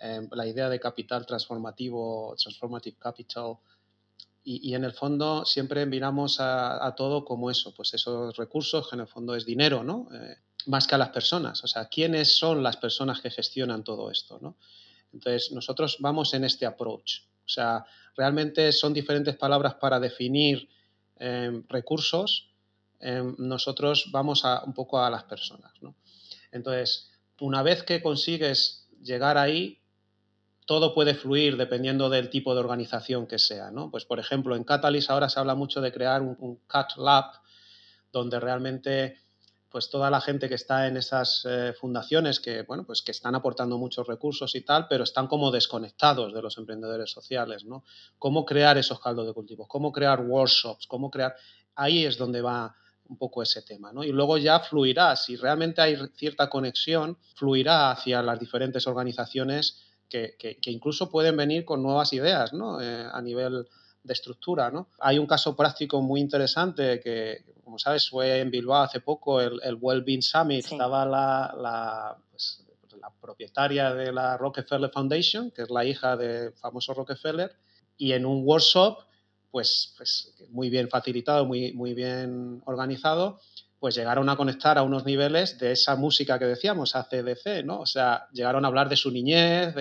Em, 0.01 0.27
la 0.31 0.47
idea 0.47 0.67
de 0.67 0.79
capital 0.79 1.27
transformativo, 1.27 2.35
transformative 2.35 2.97
capital, 2.97 3.57
y, 4.43 4.73
en 4.73 4.83
el 4.83 4.93
fondo 4.93 5.45
siempre 5.45 5.85
miramos 5.85 6.37
a, 6.39 6.95
todo 6.97 7.23
como 7.23 7.51
eso, 7.51 7.71
pues 7.75 7.93
esos 7.93 8.35
recursos 8.35 8.89
que 8.89 8.95
en 8.95 9.01
el 9.01 9.07
fondo 9.07 9.35
es 9.35 9.45
dinero, 9.45 9.83
¿no? 9.83 10.07
Eh, 10.11 10.37
más 10.67 10.87
que 10.87 10.95
a 10.95 10.97
las 10.97 11.09
personas, 11.09 11.63
o 11.63 11.67
sea, 11.67 11.85
¿quiénes 11.85 12.37
son 12.37 12.63
las 12.63 12.77
personas 12.77 13.21
que 13.21 13.29
gestionan 13.29 13.83
todo 13.83 14.11
esto, 14.11 14.39
¿no? 14.41 14.57
Entonces, 15.13 15.51
nosotros 15.51 15.97
vamos 15.99 16.33
en 16.33 16.43
este 16.43 16.65
approach, 16.65 17.21
o 17.45 17.49
sea, 17.49 17.85
realmente 18.15 18.71
son 18.71 18.93
diferentes 18.93 19.35
palabras 19.35 19.75
para 19.75 19.99
definir 19.99 20.69
em, 21.19 21.63
recursos, 21.67 22.49
em, 22.99 23.35
nosotros 23.37 24.09
vamos 24.11 24.45
a, 24.45 24.63
un 24.63 24.73
poco 24.73 24.99
a 24.99 25.09
las 25.09 25.23
personas, 25.25 25.71
¿no? 25.81 25.95
Entonces, 26.51 27.11
una 27.39 27.63
vez 27.63 27.83
que 27.83 28.01
consigues 28.01 28.87
llegar 29.01 29.37
ahí, 29.37 29.81
todo 30.65 30.93
puede 30.93 31.15
fluir 31.15 31.57
dependiendo 31.57 32.09
del 32.09 32.29
tipo 32.29 32.53
de 32.53 32.59
organización 32.59 33.27
que 33.27 33.39
sea. 33.39 33.71
¿no? 33.71 33.89
Pues, 33.91 34.05
por 34.05 34.19
ejemplo, 34.19 34.55
en 34.55 34.63
Catalyst 34.63 35.09
ahora 35.09 35.27
se 35.27 35.39
habla 35.39 35.55
mucho 35.55 35.81
de 35.81 35.91
crear 35.91 36.21
un, 36.21 36.59
CAT 36.67 36.97
Lab, 36.97 37.25
donde 38.11 38.39
realmente 38.39 39.17
pues 39.71 39.89
toda 39.89 40.09
la 40.09 40.19
gente 40.19 40.49
que 40.49 40.55
está 40.55 40.87
en 40.87 40.97
esas 40.97 41.45
eh, 41.49 41.73
fundaciones 41.79 42.39
que, 42.39 42.63
bueno, 42.63 42.83
pues 42.85 43.01
que 43.01 43.11
están 43.11 43.35
aportando 43.35 43.77
muchos 43.77 44.05
recursos 44.05 44.53
y 44.55 44.61
tal, 44.61 44.87
pero 44.89 45.05
están 45.05 45.27
como 45.27 45.49
desconectados 45.49 46.33
de 46.33 46.41
los 46.41 46.57
emprendedores 46.57 47.09
sociales, 47.09 47.63
¿no? 47.63 47.85
Cómo 48.19 48.45
crear 48.45 48.77
esos 48.77 48.99
caldos 48.99 49.25
de 49.25 49.33
cultivo, 49.33 49.67
cómo 49.67 49.91
crear 49.91 50.21
workshops, 50.21 50.87
cómo 50.87 51.09
crear... 51.09 51.35
Ahí 51.75 52.05
es 52.05 52.17
donde 52.17 52.41
va 52.41 52.75
un 53.07 53.17
poco 53.17 53.41
ese 53.41 53.61
tema, 53.61 53.93
¿no? 53.93 54.03
Y 54.03 54.11
luego 54.11 54.37
ya 54.37 54.59
fluirá, 54.59 55.15
si 55.15 55.37
realmente 55.37 55.81
hay 55.81 55.97
cierta 56.15 56.49
conexión, 56.49 57.17
fluirá 57.35 57.91
hacia 57.91 58.21
las 58.21 58.39
diferentes 58.39 58.85
organizaciones 58.87 59.81
que, 60.09 60.59
incluso 60.65 61.09
pueden 61.09 61.37
venir 61.37 61.63
con 61.63 61.81
nuevas 61.81 62.11
ideas 62.11 62.51
¿no? 62.51 62.81
Eh, 62.81 63.07
a 63.09 63.21
nivel 63.21 63.65
de 64.03 64.13
estructura. 64.13 64.71
¿no? 64.71 64.89
Hay 64.99 65.17
un 65.17 65.27
caso 65.27 65.55
práctico 65.55 66.01
muy 66.01 66.19
interesante 66.21 66.99
que, 66.99 67.43
como 67.63 67.77
sabes, 67.77 68.09
fue 68.09 68.39
en 68.39 68.51
Bilbao 68.51 68.83
hace 68.83 68.99
poco, 68.99 69.41
el, 69.41 69.59
el 69.63 69.77
Wellbeing 69.79 70.21
Summit. 70.21 70.65
Estaba 70.65 71.05
la, 71.05 71.53
la, 71.57 72.17
pues, 72.31 72.65
la, 72.99 73.09
propietaria 73.21 73.93
de 73.93 74.11
la 74.11 74.37
Rockefeller 74.37 74.89
Foundation, 74.89 75.51
que 75.51 75.63
es 75.63 75.69
la 75.69 75.85
hija 75.85 76.17
del 76.17 76.53
famoso 76.53 76.93
Rockefeller, 76.93 77.51
y 77.97 78.13
en 78.13 78.25
un 78.25 78.43
workshop, 78.45 78.99
pues, 79.51 79.93
pues 79.97 80.33
muy 80.49 80.69
bien 80.69 80.89
facilitado, 80.89 81.45
muy, 81.45 81.73
muy 81.73 81.93
bien 81.93 82.61
organizado, 82.65 83.39
pues 83.79 83.95
llegaron 83.95 84.29
a 84.29 84.37
conectar 84.37 84.77
a 84.77 84.83
unos 84.83 85.05
niveles 85.05 85.57
de 85.57 85.71
esa 85.71 85.95
música 85.95 86.37
que 86.37 86.45
decíamos, 86.45 86.95
ACDC, 86.95 87.63
¿no? 87.65 87.79
O 87.79 87.85
sea, 87.87 88.27
llegaron 88.31 88.63
a 88.63 88.67
hablar 88.67 88.89
de 88.89 88.95
su 88.95 89.09
niñez, 89.09 89.73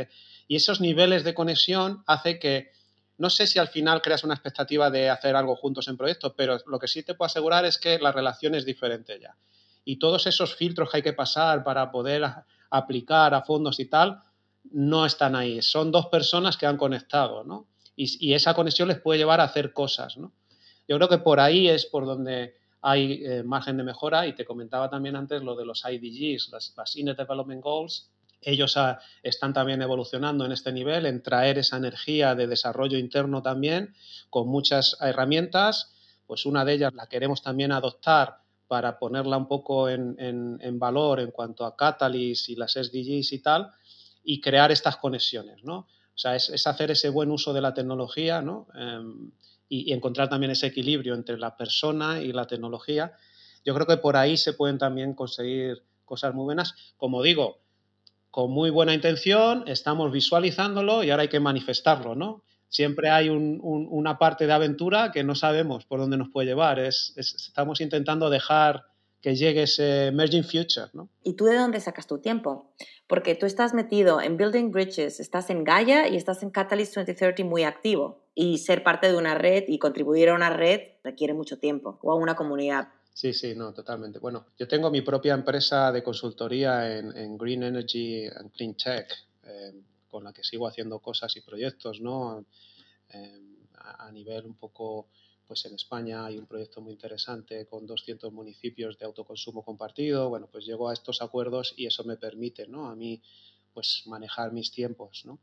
y 0.48 0.56
esos 0.56 0.80
niveles 0.80 1.22
de 1.22 1.34
conexión 1.34 2.02
hace 2.06 2.38
que, 2.38 2.72
no 3.20 3.28
sé 3.28 3.46
si 3.46 3.58
al 3.58 3.68
final 3.68 4.00
creas 4.00 4.24
una 4.24 4.32
expectativa 4.32 4.90
de 4.90 5.10
hacer 5.10 5.36
algo 5.36 5.54
juntos 5.54 5.88
en 5.88 5.98
proyectos, 5.98 6.32
pero 6.34 6.58
lo 6.66 6.78
que 6.78 6.88
sí 6.88 7.02
te 7.02 7.14
puedo 7.14 7.26
asegurar 7.26 7.66
es 7.66 7.76
que 7.76 7.98
la 7.98 8.12
relación 8.12 8.54
es 8.54 8.64
diferente 8.64 9.20
ya. 9.20 9.36
Y 9.84 9.98
todos 9.98 10.26
esos 10.26 10.56
filtros 10.56 10.90
que 10.90 10.96
hay 10.96 11.02
que 11.02 11.12
pasar 11.12 11.62
para 11.62 11.90
poder 11.90 12.24
aplicar 12.70 13.34
a 13.34 13.42
fondos 13.42 13.78
y 13.78 13.84
tal, 13.84 14.22
no 14.70 15.04
están 15.04 15.36
ahí. 15.36 15.60
Son 15.60 15.92
dos 15.92 16.06
personas 16.06 16.56
que 16.56 16.64
han 16.64 16.78
conectado, 16.78 17.44
¿no? 17.44 17.68
Y, 17.94 18.32
esa 18.32 18.54
conexión 18.54 18.88
les 18.88 19.00
puede 19.00 19.18
llevar 19.18 19.40
a 19.40 19.44
hacer 19.44 19.74
cosas, 19.74 20.16
¿no? 20.16 20.32
Yo 20.88 20.96
creo 20.96 21.10
que 21.10 21.18
por 21.18 21.40
ahí 21.40 21.68
es 21.68 21.84
por 21.84 22.06
donde 22.06 22.56
hay 22.80 23.22
eh, 23.22 23.42
margen 23.42 23.76
de 23.76 23.82
mejora 23.82 24.26
y 24.26 24.34
te 24.34 24.46
comentaba 24.46 24.88
también 24.88 25.14
antes 25.14 25.42
lo 25.42 25.56
de 25.56 25.66
los 25.66 25.84
IDGs, 25.84 26.48
las, 26.52 26.72
las 26.74 26.96
Inner 26.96 27.16
Development 27.16 27.62
Goals. 27.62 28.10
Ellos 28.42 28.76
ah, 28.76 29.00
están 29.22 29.52
también 29.52 29.82
evolucionando 29.82 30.44
en 30.44 30.52
este 30.52 30.72
nivel, 30.72 31.06
en 31.06 31.22
traer 31.22 31.58
esa 31.58 31.76
energía 31.76 32.34
de 32.34 32.46
desarrollo 32.46 32.98
interno 32.98 33.42
también, 33.42 33.94
con 34.30 34.48
muchas 34.48 34.96
herramientas. 35.00 35.92
Pues 36.26 36.46
una 36.46 36.64
de 36.64 36.74
ellas 36.74 36.94
la 36.94 37.06
queremos 37.06 37.42
también 37.42 37.72
adoptar 37.72 38.38
para 38.68 38.98
ponerla 38.98 39.36
un 39.36 39.48
poco 39.48 39.88
en, 39.88 40.78
valor 40.78 41.20
en 41.20 41.32
cuanto 41.32 41.64
a 41.64 41.76
Catalyst 41.76 42.48
y 42.50 42.54
las 42.54 42.72
SDGs 42.72 43.32
y 43.32 43.38
tal, 43.40 43.70
y 44.22 44.40
crear 44.40 44.70
estas 44.70 44.96
conexiones, 44.96 45.64
¿no? 45.64 45.78
O 45.78 46.18
sea, 46.20 46.36
es, 46.36 46.50
es 46.50 46.66
hacer 46.66 46.90
ese 46.90 47.08
buen 47.08 47.30
uso 47.30 47.52
de 47.52 47.60
la 47.60 47.74
tecnología, 47.74 48.42
¿no? 48.42 48.68
Em, 48.74 49.32
y, 49.70 49.92
encontrar 49.92 50.28
también 50.28 50.50
ese 50.50 50.66
equilibrio 50.66 51.14
entre 51.14 51.38
la 51.38 51.56
persona 51.56 52.20
y 52.20 52.32
la 52.32 52.46
tecnología. 52.46 53.14
Yo 53.64 53.72
creo 53.74 53.86
que 53.86 53.96
por 53.96 54.16
ahí 54.16 54.36
se 54.36 54.52
pueden 54.52 54.76
también 54.76 55.14
conseguir 55.14 55.84
cosas 56.04 56.34
muy 56.34 56.44
buenas. 56.44 56.74
Como 56.96 57.22
digo, 57.22 57.60
con 58.30 58.50
muy 58.50 58.70
buena 58.70 58.94
intención, 58.94 59.64
estamos 59.66 60.12
visualizándolo 60.12 61.02
y 61.02 61.10
ahora 61.10 61.22
hay 61.22 61.28
que 61.28 61.40
manifestarlo, 61.40 62.14
¿no? 62.14 62.42
Siempre 62.68 63.10
hay 63.10 63.28
una 63.28 64.16
parte 64.18 64.46
de 64.46 64.52
aventura 64.52 65.10
que 65.10 65.24
no 65.24 65.34
sabemos 65.34 65.84
por 65.86 65.98
dónde 65.98 66.16
nos 66.16 66.28
puede 66.30 66.46
llevar. 66.46 66.78
estamos 66.78 67.80
intentando 67.80 68.30
dejar 68.30 68.84
que 69.20 69.34
llegue 69.34 69.64
ese 69.64 70.06
emerging 70.06 70.44
future, 70.44 70.86
¿no? 70.92 71.08
¿Y 71.24 71.34
tú 71.34 71.46
de 71.46 71.56
dónde 71.56 71.80
sacas 71.80 72.06
tu 72.06 72.18
tiempo? 72.18 72.72
Porque 73.08 73.34
tú 73.34 73.44
estás 73.44 73.74
metido 73.74 74.20
en 74.20 74.36
Building 74.36 74.70
Bridges, 74.70 75.18
estás 75.18 75.50
en 75.50 75.64
Gaia 75.64 76.08
y 76.08 76.16
estás 76.16 76.44
en 76.44 76.50
Catalyst 76.50 76.94
2030 76.94 77.44
muy 77.44 77.64
activo. 77.64 78.22
Y 78.34 78.58
ser 78.58 78.84
parte 78.84 79.08
de 79.08 79.16
una 79.16 79.34
red 79.34 79.64
y 79.66 79.78
contribuir 79.78 80.28
a 80.28 80.34
una 80.34 80.50
red 80.50 80.80
requiere 81.02 81.34
mucho 81.34 81.58
tiempo 81.58 81.98
o 82.02 82.12
a 82.12 82.14
una 82.14 82.36
comunidad. 82.36 82.88
Sí, 83.12 83.32
sí, 83.32 83.54
no, 83.54 83.72
totalmente. 83.72 84.18
Bueno, 84.18 84.46
yo 84.58 84.66
tengo 84.66 84.90
mi 84.90 85.02
propia 85.02 85.34
empresa 85.34 85.92
de 85.92 86.02
consultoría 86.02 86.96
en, 86.96 87.36
Green 87.36 87.62
Energy 87.62 88.26
and 88.26 88.50
Clean 88.52 88.74
Tech, 88.74 89.12
eh, 89.44 89.72
con 90.08 90.24
la 90.24 90.32
que 90.32 90.42
sigo 90.42 90.66
haciendo 90.66 90.98
cosas 91.00 91.36
y 91.36 91.40
proyectos, 91.40 92.00
¿no? 92.00 92.44
Eh, 93.10 93.40
a, 93.74 94.10
nivel 94.12 94.46
un 94.46 94.54
poco 94.54 95.08
pues 95.46 95.64
en 95.64 95.74
España 95.74 96.26
hay 96.26 96.38
un 96.38 96.46
proyecto 96.46 96.80
muy 96.80 96.92
interesante 96.92 97.66
con 97.66 97.84
200 97.84 98.32
municipios 98.32 98.96
de 98.98 99.04
autoconsumo 99.04 99.64
compartido. 99.64 100.28
Bueno, 100.28 100.48
pues 100.50 100.64
llego 100.64 100.88
a 100.88 100.92
estos 100.92 101.20
acuerdos 101.22 101.74
y 101.76 101.86
eso 101.86 102.04
me 102.04 102.16
permite, 102.16 102.68
¿no? 102.68 102.88
A 102.88 102.94
mí, 102.94 103.20
pues 103.74 104.04
manejar 104.06 104.52
mis 104.52 104.70
tiempos, 104.70 105.22
¿no? 105.24 105.40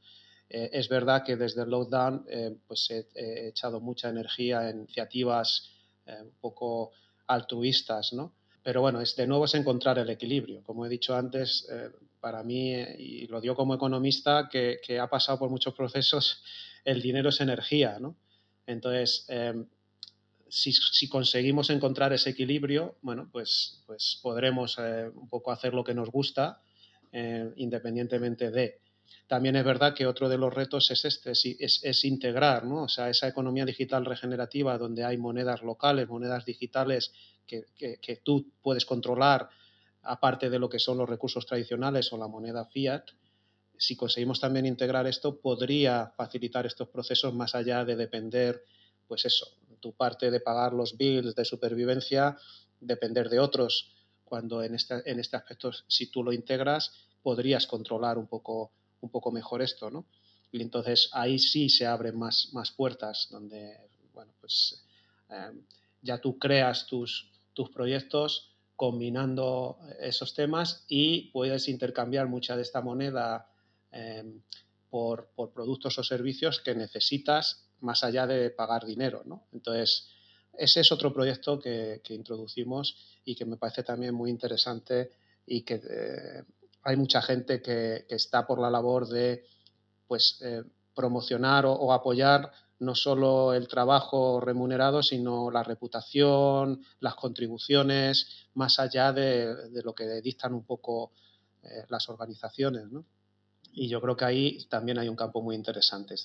Eh, 0.49 0.69
es 0.71 0.87
verdad 0.87 1.23
que 1.25 1.35
desde 1.35 1.63
el 1.63 1.69
lockdown, 1.69 2.25
eh, 2.29 2.55
pues 2.67 2.89
he, 2.89 3.49
echado 3.49 3.81
mucha 3.81 4.07
energía 4.07 4.69
en 4.69 4.79
iniciativas 4.79 5.71
un 6.07 6.31
poco 6.39 6.93
altruistas, 7.27 8.13
¿no? 8.13 8.33
Pero 8.63 8.81
bueno, 8.81 9.01
es, 9.01 9.15
de 9.15 9.27
nuevo 9.27 9.45
es 9.45 9.55
encontrar 9.55 9.99
el 9.99 10.09
equilibrio. 10.09 10.63
Como 10.63 10.85
he 10.85 10.89
dicho 10.89 11.15
antes, 11.15 11.67
para 12.19 12.43
mí, 12.43 12.73
y 12.73 13.27
lo 13.27 13.39
digo 13.39 13.55
como 13.55 13.73
economista, 13.73 14.49
que, 14.51 14.99
ha 14.99 15.07
pasado 15.07 15.39
por 15.39 15.49
muchos 15.49 15.73
procesos, 15.73 16.43
el 16.83 17.01
dinero 17.01 17.29
es 17.29 17.39
energía, 17.39 17.97
¿no? 17.99 18.17
Entonces, 18.65 19.25
si, 20.49 21.09
conseguimos 21.09 21.69
encontrar 21.69 22.13
ese 22.13 22.31
equilibrio, 22.31 22.95
bueno, 23.01 23.29
pues, 23.31 23.83
pues 23.85 24.19
podremos 24.21 24.77
eh, 24.79 25.09
un 25.13 25.29
poco 25.29 25.51
hacer 25.51 25.73
lo 25.73 25.83
que 25.83 25.93
nos 25.93 26.09
gusta 26.09 26.61
eh, 27.11 27.51
independientemente 27.57 28.51
de. 28.51 28.79
También 29.27 29.57
es 29.57 29.65
verdad 29.65 29.93
que 29.93 30.07
otro 30.07 30.29
de 30.29 30.37
los 30.37 30.53
retos 30.53 30.89
es 30.89 31.03
este, 31.03 31.31
es, 31.31 32.05
integrar, 32.05 32.65
¿no? 32.65 32.83
O 32.83 32.89
sea, 32.89 33.09
esa 33.09 33.27
economía 33.27 33.65
digital 33.65 34.05
regenerativa 34.05 34.77
donde 34.77 35.03
hay 35.03 35.17
monedas 35.17 35.61
locales, 35.63 36.07
monedas 36.07 36.45
digitales 36.45 37.11
que, 37.45 37.65
que, 37.75 38.21
tú 38.23 38.51
puedes 38.61 38.85
controlar 38.85 39.49
aparte 40.03 40.49
de 40.49 40.59
lo 40.59 40.69
que 40.69 40.79
son 40.79 40.97
los 40.97 41.09
recursos 41.09 41.45
tradicionales 41.45 42.11
o 42.13 42.17
la 42.17 42.27
moneda 42.27 42.65
fiat, 42.65 43.03
si 43.77 43.95
conseguimos 43.95 44.39
también 44.39 44.65
integrar 44.65 45.05
esto, 45.07 45.39
podría 45.39 46.13
facilitar 46.15 46.65
estos 46.65 46.89
procesos 46.89 47.33
más 47.33 47.53
allá 47.53 47.85
de 47.85 47.95
depender, 47.95 48.63
pues 49.07 49.25
eso, 49.25 49.47
tu 49.79 49.93
parte 49.93 50.31
de 50.31 50.39
pagar 50.39 50.73
los 50.73 50.97
bills 50.97 51.35
de 51.35 51.45
supervivencia 51.45 52.37
depender 52.79 53.29
de 53.29 53.39
otros, 53.39 53.93
cuando 54.23 54.63
en 54.63 54.75
este, 54.75 55.09
en 55.09 55.19
este 55.19 55.37
aspecto, 55.37 55.71
si 55.87 56.07
tú 56.07 56.23
lo 56.23 56.33
integras, 56.33 56.91
podrías 57.21 57.67
controlar 57.67 58.17
un 58.17 58.27
poco, 58.27 58.71
un 59.01 59.09
poco 59.09 59.31
mejor 59.31 59.61
esto, 59.61 59.89
¿no? 59.89 60.05
Y 60.51 60.61
entonces 60.61 61.09
ahí 61.11 61.39
sí 61.39 61.69
se 61.69 61.85
abren 61.85 62.17
más, 62.17 62.49
más 62.53 62.71
puertas, 62.71 63.27
donde, 63.29 63.77
bueno, 64.13 64.33
pues 64.39 64.83
eh, 65.29 65.51
ya 66.01 66.19
tú 66.19 66.39
creas 66.39 66.87
tus, 66.87 67.31
tus 67.53 67.69
proyectos 67.69 68.51
combinando 68.75 69.79
esos 69.99 70.33
temas 70.33 70.85
y 70.87 71.31
puedes 71.31 71.67
intercambiar 71.67 72.27
mucha 72.27 72.55
de 72.55 72.61
esta 72.61 72.81
moneda 72.81 73.49
eh, 73.91 74.23
por, 74.89 75.29
por, 75.35 75.51
productos 75.51 75.97
o 75.97 76.03
servicios 76.03 76.61
que 76.61 76.75
necesitas 76.75 77.67
más 77.81 78.03
allá 78.03 78.27
de 78.27 78.49
pagar 78.51 78.85
dinero. 78.85 79.23
¿no? 79.25 79.47
Entonces, 79.51 80.09
ese 80.57 80.81
es 80.81 80.91
otro 80.91 81.13
proyecto 81.13 81.59
que, 81.59 82.01
introducimos 82.09 82.95
y 83.25 83.35
que 83.35 83.45
me 83.45 83.57
parece 83.57 83.83
también 83.83 84.13
muy 84.13 84.29
interesante 84.29 85.11
y 85.45 85.61
que 85.61 85.75
eh, 85.75 86.43
hay 86.87 86.95
mucha 86.95 87.21
gente 87.21 87.61
que, 87.61 88.05
está 88.07 88.47
por 88.47 88.59
la 88.61 88.69
labor 88.69 89.09
de 89.09 89.43
pues, 90.07 90.39
eh, 90.41 90.63
promocionar 90.95 91.65
o, 91.65 91.91
apoyar 91.91 92.49
no 92.79 92.95
solo 92.95 93.53
el 93.53 93.67
trabajo 93.67 94.39
remunerado, 94.39 95.03
sino 95.03 95.51
la 95.51 95.63
reputación, 95.63 96.81
las 97.01 97.15
contribuciones, 97.15 98.47
más 98.53 98.79
allá 98.79 99.11
de, 99.11 99.53
lo 99.83 99.93
que 99.93 100.21
dictan 100.21 100.53
un 100.53 100.63
poco 100.63 101.11
eh, 101.61 101.83
las 101.89 102.07
organizaciones. 102.07 102.89
¿no? 102.89 103.03
Y 103.73 103.89
yo 103.89 103.99
creo 103.99 104.15
que 104.15 104.23
ahí 104.23 104.65
también 104.69 104.97
hay 104.97 105.09
un 105.09 105.17
campo 105.17 105.41
muy 105.41 105.55
interesante 105.57 106.15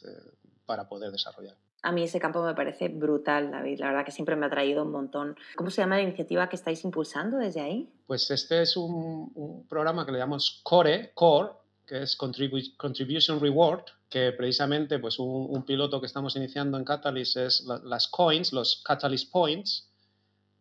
para 0.64 0.88
poder 0.88 1.10
desarrollar. 1.10 1.56
A 1.82 1.90
mí 1.90 2.04
ese 2.04 2.20
campo 2.20 2.44
me 2.44 2.54
parece 2.54 2.88
brutal, 2.88 3.50
David. 3.50 3.80
La 3.80 3.88
verdad 3.88 4.04
que 4.04 4.12
siempre 4.12 4.36
me 4.36 4.46
ha 4.46 4.50
traído 4.50 4.84
un 4.84 4.92
montón. 4.92 5.36
¿Cómo 5.56 5.68
se 5.68 5.82
llama 5.82 5.96
la 5.96 6.02
iniciativa 6.02 6.48
que 6.48 6.54
estáis 6.54 6.84
impulsando 6.84 7.38
desde 7.38 7.60
ahí? 7.60 7.92
Pues 8.06 8.30
este 8.30 8.62
es 8.62 8.76
un, 8.76 9.66
programa 9.68 10.06
que 10.06 10.12
le 10.12 10.18
llamamos 10.18 10.60
CORE, 10.62 11.10
CORE, 11.14 11.50
que 11.84 12.02
es 12.02 12.16
Contribution 12.16 13.40
Reward, 13.40 13.84
que 14.08 14.30
precisamente 14.32 15.00
pues 15.00 15.18
un, 15.18 15.64
piloto 15.64 16.00
que 16.00 16.06
estamos 16.06 16.36
iniciando 16.36 16.78
en 16.78 16.84
Catalyst 16.84 17.36
es 17.36 17.64
las 17.84 18.06
coins, 18.06 18.52
los 18.52 18.80
Catalyst 18.84 19.32
Points, 19.32 19.88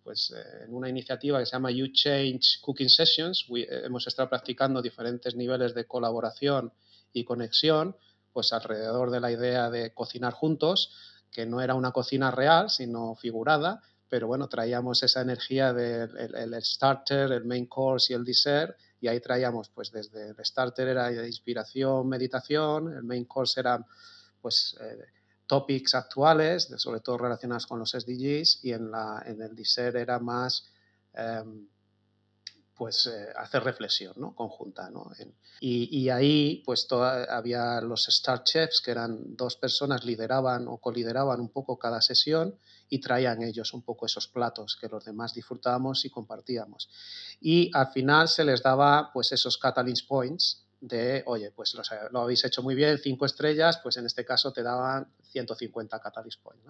pues 0.03 0.33
eh, 0.35 0.63
en 0.65 0.73
una 0.73 0.89
iniciativa 0.89 1.37
que 1.37 1.45
se 1.45 1.51
llama 1.51 1.69
You 1.69 1.89
Change 1.93 2.61
Cooking 2.61 2.89
Sessions, 2.89 3.45
eh, 3.55 3.81
hemos 3.83 4.07
estado 4.07 4.27
practicando 4.27 4.81
diferentes 4.81 5.35
niveles 5.35 5.75
de 5.75 5.85
colaboración 5.85 6.73
y 7.13 7.23
conexión 7.23 7.95
pues 8.33 8.53
alrededor 8.53 9.11
de 9.11 9.19
la 9.19 9.31
idea 9.31 9.69
de 9.69 9.93
cocinar 9.93 10.33
juntos, 10.33 10.95
que 11.31 11.45
no 11.45 11.61
era 11.61 11.75
una 11.75 11.91
cocina 11.91 12.31
real, 12.31 12.69
sino 12.69 13.15
figurada, 13.15 13.81
pero 14.09 14.27
bueno, 14.27 14.49
traíamos 14.49 15.03
esa 15.03 15.21
energía 15.21 15.73
del 15.73 16.53
starter, 16.61 17.31
el 17.31 17.45
main 17.45 17.65
course 17.65 18.11
y 18.11 18.15
el 18.15 18.25
dessert, 18.25 18.77
y 18.99 19.07
ahí 19.07 19.21
traíamos, 19.21 19.69
pues 19.69 19.91
desde 19.91 20.29
el 20.29 20.35
starter 20.45 20.89
era 20.89 21.25
inspiración, 21.25 22.09
meditación, 22.09 22.93
el 22.93 23.03
main 23.03 23.25
course 23.25 23.59
era 23.59 23.85
pues 24.41 24.75
eh, 24.81 25.05
topics 25.47 25.95
actuales, 25.95 26.69
sobre 26.75 26.99
todo 26.99 27.17
relacionados 27.19 27.67
con 27.67 27.79
los 27.79 27.91
SDGs, 27.91 28.65
y 28.65 28.73
en, 28.73 28.91
la, 28.91 29.23
en 29.25 29.41
el 29.41 29.55
dessert 29.55 29.95
era 29.95 30.19
más... 30.19 30.65
Em, 31.13 31.67
pues 32.81 33.05
eh, 33.05 33.27
hacer 33.35 33.63
reflexión 33.63 34.15
¿no? 34.17 34.33
conjunta. 34.33 34.89
¿no? 34.89 35.11
y, 35.59 36.09
ahí 36.09 36.63
pues 36.65 36.87
había 37.29 37.79
los 37.79 38.07
Star 38.07 38.43
Chefs, 38.43 38.81
que 38.81 38.89
eran 38.89 39.35
dos 39.37 39.55
personas, 39.55 40.03
lideraban 40.03 40.67
o 40.67 40.77
colideraban 40.77 41.39
un 41.39 41.49
poco 41.49 41.77
cada 41.77 42.01
sesión 42.01 42.57
y 42.89 42.99
traían 42.99 43.43
ellos 43.43 43.75
un 43.75 43.83
poco 43.83 44.07
esos 44.07 44.27
platos 44.27 44.79
que 44.81 44.87
los 44.87 45.05
demás 45.05 45.35
disfrutábamos 45.35 46.05
y 46.05 46.09
compartíamos. 46.09 46.89
Y 47.39 47.69
al 47.71 47.91
final 47.91 48.27
se 48.27 48.45
les 48.45 48.63
daba 48.63 49.11
pues 49.13 49.31
esos 49.31 49.59
Catalyst 49.59 50.07
Points, 50.07 50.65
de, 50.81 51.21
oye, 51.27 51.51
pues 51.51 51.75
lo, 52.11 52.21
habéis 52.21 52.43
hecho 52.43 52.63
muy 52.63 52.73
bien, 52.73 52.97
cinco 52.97 53.27
estrellas, 53.27 53.79
pues 53.83 53.97
en 53.97 54.07
este 54.07 54.25
caso 54.25 54.51
te 54.51 54.63
daban 54.63 55.07
150 55.29 55.99
Catalyst 55.99 56.41
Points. 56.41 56.65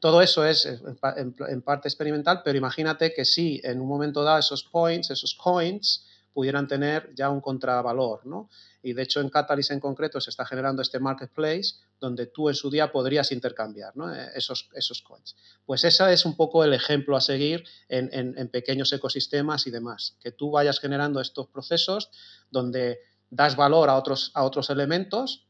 Todo 0.00 0.20
eso 0.20 0.44
es 0.44 0.66
en, 0.66 1.62
parte 1.62 1.88
experimental, 1.88 2.42
pero 2.44 2.58
imagínate 2.58 3.14
que 3.14 3.24
si 3.24 3.60
en 3.62 3.80
un 3.80 3.88
momento 3.88 4.24
dado 4.24 4.40
esos 4.40 4.64
points, 4.64 5.10
esos 5.10 5.34
coins, 5.34 6.04
pudieran 6.32 6.66
tener 6.66 7.14
ya 7.14 7.30
un 7.30 7.40
contravalor, 7.40 8.26
¿no? 8.26 8.50
Y 8.82 8.92
de 8.92 9.04
hecho 9.04 9.20
en 9.20 9.30
Catalyst 9.30 9.70
en 9.70 9.78
concreto 9.78 10.20
se 10.20 10.30
está 10.30 10.44
generando 10.44 10.82
este 10.82 10.98
marketplace 10.98 11.76
donde 12.00 12.26
tú 12.26 12.48
en 12.48 12.56
su 12.56 12.68
día 12.70 12.90
podrías 12.90 13.30
intercambiar 13.30 13.94
eh, 14.12 14.30
esos, 14.34 14.68
esos 14.74 15.00
coins. 15.00 15.36
Pues 15.64 15.84
ese 15.84 16.12
es 16.12 16.26
un 16.26 16.36
poco 16.36 16.64
el 16.64 16.74
ejemplo 16.74 17.16
a 17.16 17.20
seguir 17.20 17.64
en 17.88 18.48
pequeños 18.48 18.92
ecosistemas 18.92 19.68
y 19.68 19.70
demás, 19.70 20.16
que 20.20 20.32
tú 20.32 20.50
vayas 20.50 20.80
generando 20.80 21.20
estos 21.20 21.46
procesos 21.46 22.10
donde 22.50 22.98
das 23.34 23.56
valor 23.56 23.88
a 23.90 23.96
otros, 23.96 24.30
a 24.34 24.44
otros 24.44 24.70
elementos 24.70 25.46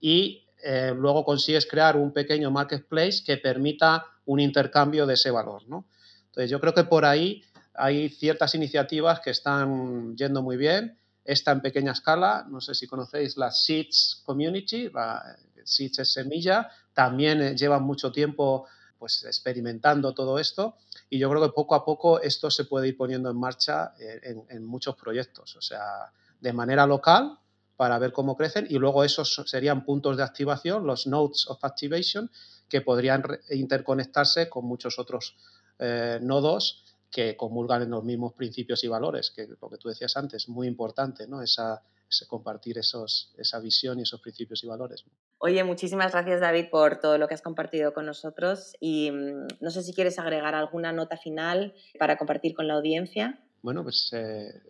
y 0.00 0.46
eh, 0.62 0.92
luego 0.94 1.24
consigues 1.24 1.66
crear 1.66 1.96
un 1.96 2.12
pequeño 2.12 2.50
marketplace 2.50 3.22
que 3.24 3.38
permita 3.38 4.04
un 4.26 4.38
intercambio 4.38 5.06
de 5.06 5.14
ese 5.14 5.30
valor. 5.30 5.66
¿no? 5.66 5.86
Entonces 6.26 6.50
yo 6.50 6.60
creo 6.60 6.74
que 6.74 6.84
por 6.84 7.04
ahí 7.04 7.42
hay 7.74 8.10
ciertas 8.10 8.54
iniciativas 8.54 9.20
que 9.20 9.30
están 9.30 10.14
yendo 10.16 10.42
muy 10.42 10.58
bien. 10.58 10.98
Esta 11.24 11.52
en 11.52 11.62
pequeña 11.62 11.92
escala, 11.92 12.44
no 12.50 12.60
sé 12.60 12.74
si 12.74 12.86
conocéis 12.86 13.36
la 13.36 13.50
Seeds 13.50 14.22
Community, 14.26 14.90
la 14.90 15.36
Seeds 15.64 16.00
es 16.00 16.12
semilla, 16.12 16.68
también 16.92 17.40
eh, 17.40 17.56
llevan 17.56 17.82
mucho 17.84 18.12
tiempo 18.12 18.66
pues 18.98 19.24
experimentando 19.24 20.14
todo 20.14 20.38
esto 20.38 20.76
y 21.08 21.18
yo 21.18 21.28
creo 21.30 21.42
que 21.42 21.52
poco 21.52 21.74
a 21.74 21.84
poco 21.84 22.20
esto 22.20 22.50
se 22.50 22.66
puede 22.66 22.88
ir 22.88 22.96
poniendo 22.96 23.30
en 23.30 23.36
marcha 23.36 23.94
eh, 23.98 24.20
en, 24.22 24.44
en 24.48 24.64
muchos 24.64 24.94
proyectos. 24.96 25.56
O 25.56 25.62
sea, 25.62 26.12
de 26.42 26.52
manera 26.52 26.86
local 26.86 27.38
para 27.76 27.98
ver 27.98 28.12
cómo 28.12 28.36
crecen 28.36 28.66
y 28.68 28.78
luego 28.78 29.04
esos 29.04 29.42
serían 29.46 29.84
puntos 29.84 30.16
de 30.16 30.22
activación, 30.22 30.86
los 30.86 31.06
nodes 31.06 31.48
of 31.48 31.64
activation, 31.64 32.30
que 32.68 32.80
podrían 32.80 33.22
interconectarse 33.50 34.48
con 34.48 34.66
muchos 34.66 34.98
otros 34.98 35.36
eh, 35.78 36.18
nodos 36.20 36.84
que 37.10 37.36
comulgan 37.36 37.82
en 37.82 37.90
los 37.90 38.04
mismos 38.04 38.32
principios 38.32 38.82
y 38.84 38.88
valores, 38.88 39.30
que 39.30 39.46
lo 39.60 39.68
que 39.68 39.76
tú 39.76 39.88
decías 39.88 40.16
antes, 40.16 40.48
muy 40.48 40.66
importante, 40.66 41.26
¿no? 41.26 41.42
Esa, 41.42 41.82
ese 42.10 42.26
compartir 42.26 42.78
esos, 42.78 43.34
esa 43.36 43.60
visión 43.60 43.98
y 43.98 44.02
esos 44.02 44.20
principios 44.20 44.64
y 44.64 44.66
valores. 44.66 45.04
Oye, 45.38 45.62
muchísimas 45.64 46.12
gracias 46.12 46.40
David 46.40 46.70
por 46.70 47.00
todo 47.00 47.18
lo 47.18 47.28
que 47.28 47.34
has 47.34 47.42
compartido 47.42 47.92
con 47.92 48.06
nosotros 48.06 48.74
y 48.80 49.10
mm, 49.10 49.46
no 49.60 49.70
sé 49.70 49.82
si 49.82 49.92
quieres 49.92 50.18
agregar 50.18 50.54
alguna 50.54 50.92
nota 50.92 51.16
final 51.16 51.74
para 51.98 52.16
compartir 52.16 52.54
con 52.54 52.66
la 52.66 52.74
audiencia. 52.74 53.38
Bueno, 53.62 53.82
pues 53.82 54.10
eh, 54.12 54.62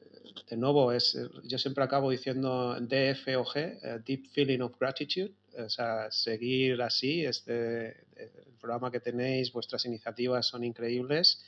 de 0.48 0.56
nuevo, 0.56 0.92
es, 0.92 1.18
yo 1.44 1.58
siempre 1.58 1.84
acabo 1.84 2.10
diciendo 2.10 2.76
DFOG, 2.80 3.56
eh, 3.56 4.00
Deep 4.04 4.28
Feeling 4.32 4.60
of 4.60 4.78
Gratitude, 4.78 5.32
o 5.58 5.68
sea, 5.68 6.10
seguir 6.10 6.80
así, 6.82 7.24
este, 7.24 7.88
el 8.16 8.54
programa 8.60 8.90
que 8.90 9.00
tenéis, 9.00 9.52
vuestras 9.52 9.84
iniciativas 9.84 10.46
son 10.46 10.64
increíbles, 10.64 11.44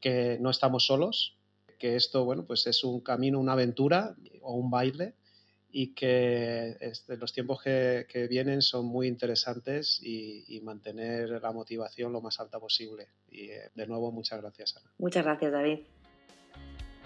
que 0.00 0.38
no 0.40 0.50
estamos 0.50 0.86
solos, 0.86 1.36
que 1.78 1.96
esto, 1.96 2.24
bueno, 2.24 2.44
pues 2.44 2.66
es 2.66 2.84
un 2.84 3.00
camino, 3.00 3.40
una 3.40 3.54
aventura 3.54 4.14
o 4.42 4.54
un 4.54 4.70
baile 4.70 5.14
y 5.72 5.94
que 5.94 6.76
este, 6.80 7.16
los 7.16 7.32
tiempos 7.32 7.62
que, 7.62 8.26
vienen 8.28 8.60
son 8.60 8.86
muy 8.86 9.08
interesantes 9.08 10.00
y, 10.02 10.60
mantener 10.62 11.30
la 11.42 11.50
motivación 11.50 12.12
lo 12.12 12.20
más 12.20 12.38
alta 12.38 12.60
posible. 12.60 13.08
Y 13.30 13.50
eh, 13.50 13.70
de 13.74 13.86
nuevo, 13.86 14.12
muchas 14.12 14.40
gracias, 14.40 14.76
Ana. 14.76 14.92
Muchas 14.98 15.24
gracias, 15.24 15.50
David. 15.50 15.80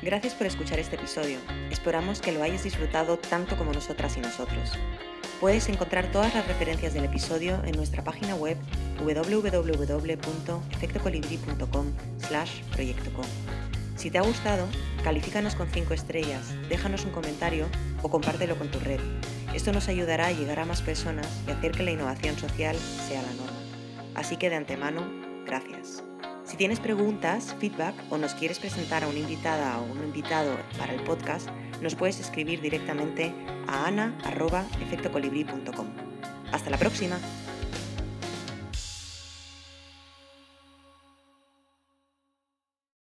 Gracias 0.02 0.34
por 0.34 0.46
escuchar 0.46 0.78
este 0.78 0.96
episodio. 0.96 1.38
Esperamos 1.70 2.20
que 2.20 2.32
lo 2.32 2.42
hayas 2.42 2.64
disfrutado 2.64 3.18
tanto 3.18 3.56
como 3.56 3.72
nosotras 3.72 4.14
y 4.18 4.20
nosotros. 4.20 4.74
Puedes 5.40 5.70
encontrar 5.70 6.12
todas 6.12 6.34
las 6.34 6.46
referencias 6.46 6.92
del 6.92 7.06
episodio 7.06 7.64
en 7.64 7.76
nuestra 7.76 8.04
página 8.04 8.34
web 8.34 8.58
www.efectocolibri.com 9.02 11.86
slash 12.18 12.60
Si 13.96 14.10
te 14.10 14.18
ha 14.18 14.22
gustado, 14.22 14.66
califícanos 15.02 15.54
con 15.54 15.68
5 15.68 15.94
estrellas, 15.94 16.42
déjanos 16.68 17.06
un 17.06 17.12
comentario 17.12 17.66
o 18.02 18.10
compártelo 18.10 18.58
con 18.58 18.70
tu 18.70 18.78
red. 18.80 19.00
Esto 19.54 19.72
nos 19.72 19.88
ayudará 19.88 20.26
a 20.26 20.32
llegar 20.32 20.60
a 20.60 20.66
más 20.66 20.82
personas 20.82 21.26
y 21.48 21.52
hacer 21.52 21.72
que 21.72 21.84
la 21.84 21.92
innovación 21.92 22.36
social 22.36 22.76
sea 22.76 23.22
la 23.22 23.32
norma. 23.32 23.56
Así 24.14 24.36
que 24.36 24.50
de 24.50 24.56
antemano, 24.56 25.00
gracias. 25.46 26.04
Si 26.56 26.60
tienes 26.60 26.80
preguntas, 26.80 27.54
feedback 27.60 27.94
o 28.08 28.16
nos 28.16 28.32
quieres 28.32 28.58
presentar 28.58 29.04
a 29.04 29.08
una 29.08 29.18
invitada 29.18 29.78
o 29.78 29.92
un 29.92 30.02
invitado 30.04 30.56
para 30.78 30.94
el 30.94 31.02
podcast, 31.02 31.50
nos 31.82 31.94
puedes 31.94 32.18
escribir 32.18 32.62
directamente 32.62 33.34
a 33.66 33.86
ana.efectocolibri.com. 33.88 35.86
Hasta 36.52 36.70
la 36.70 36.78
próxima. 36.78 37.18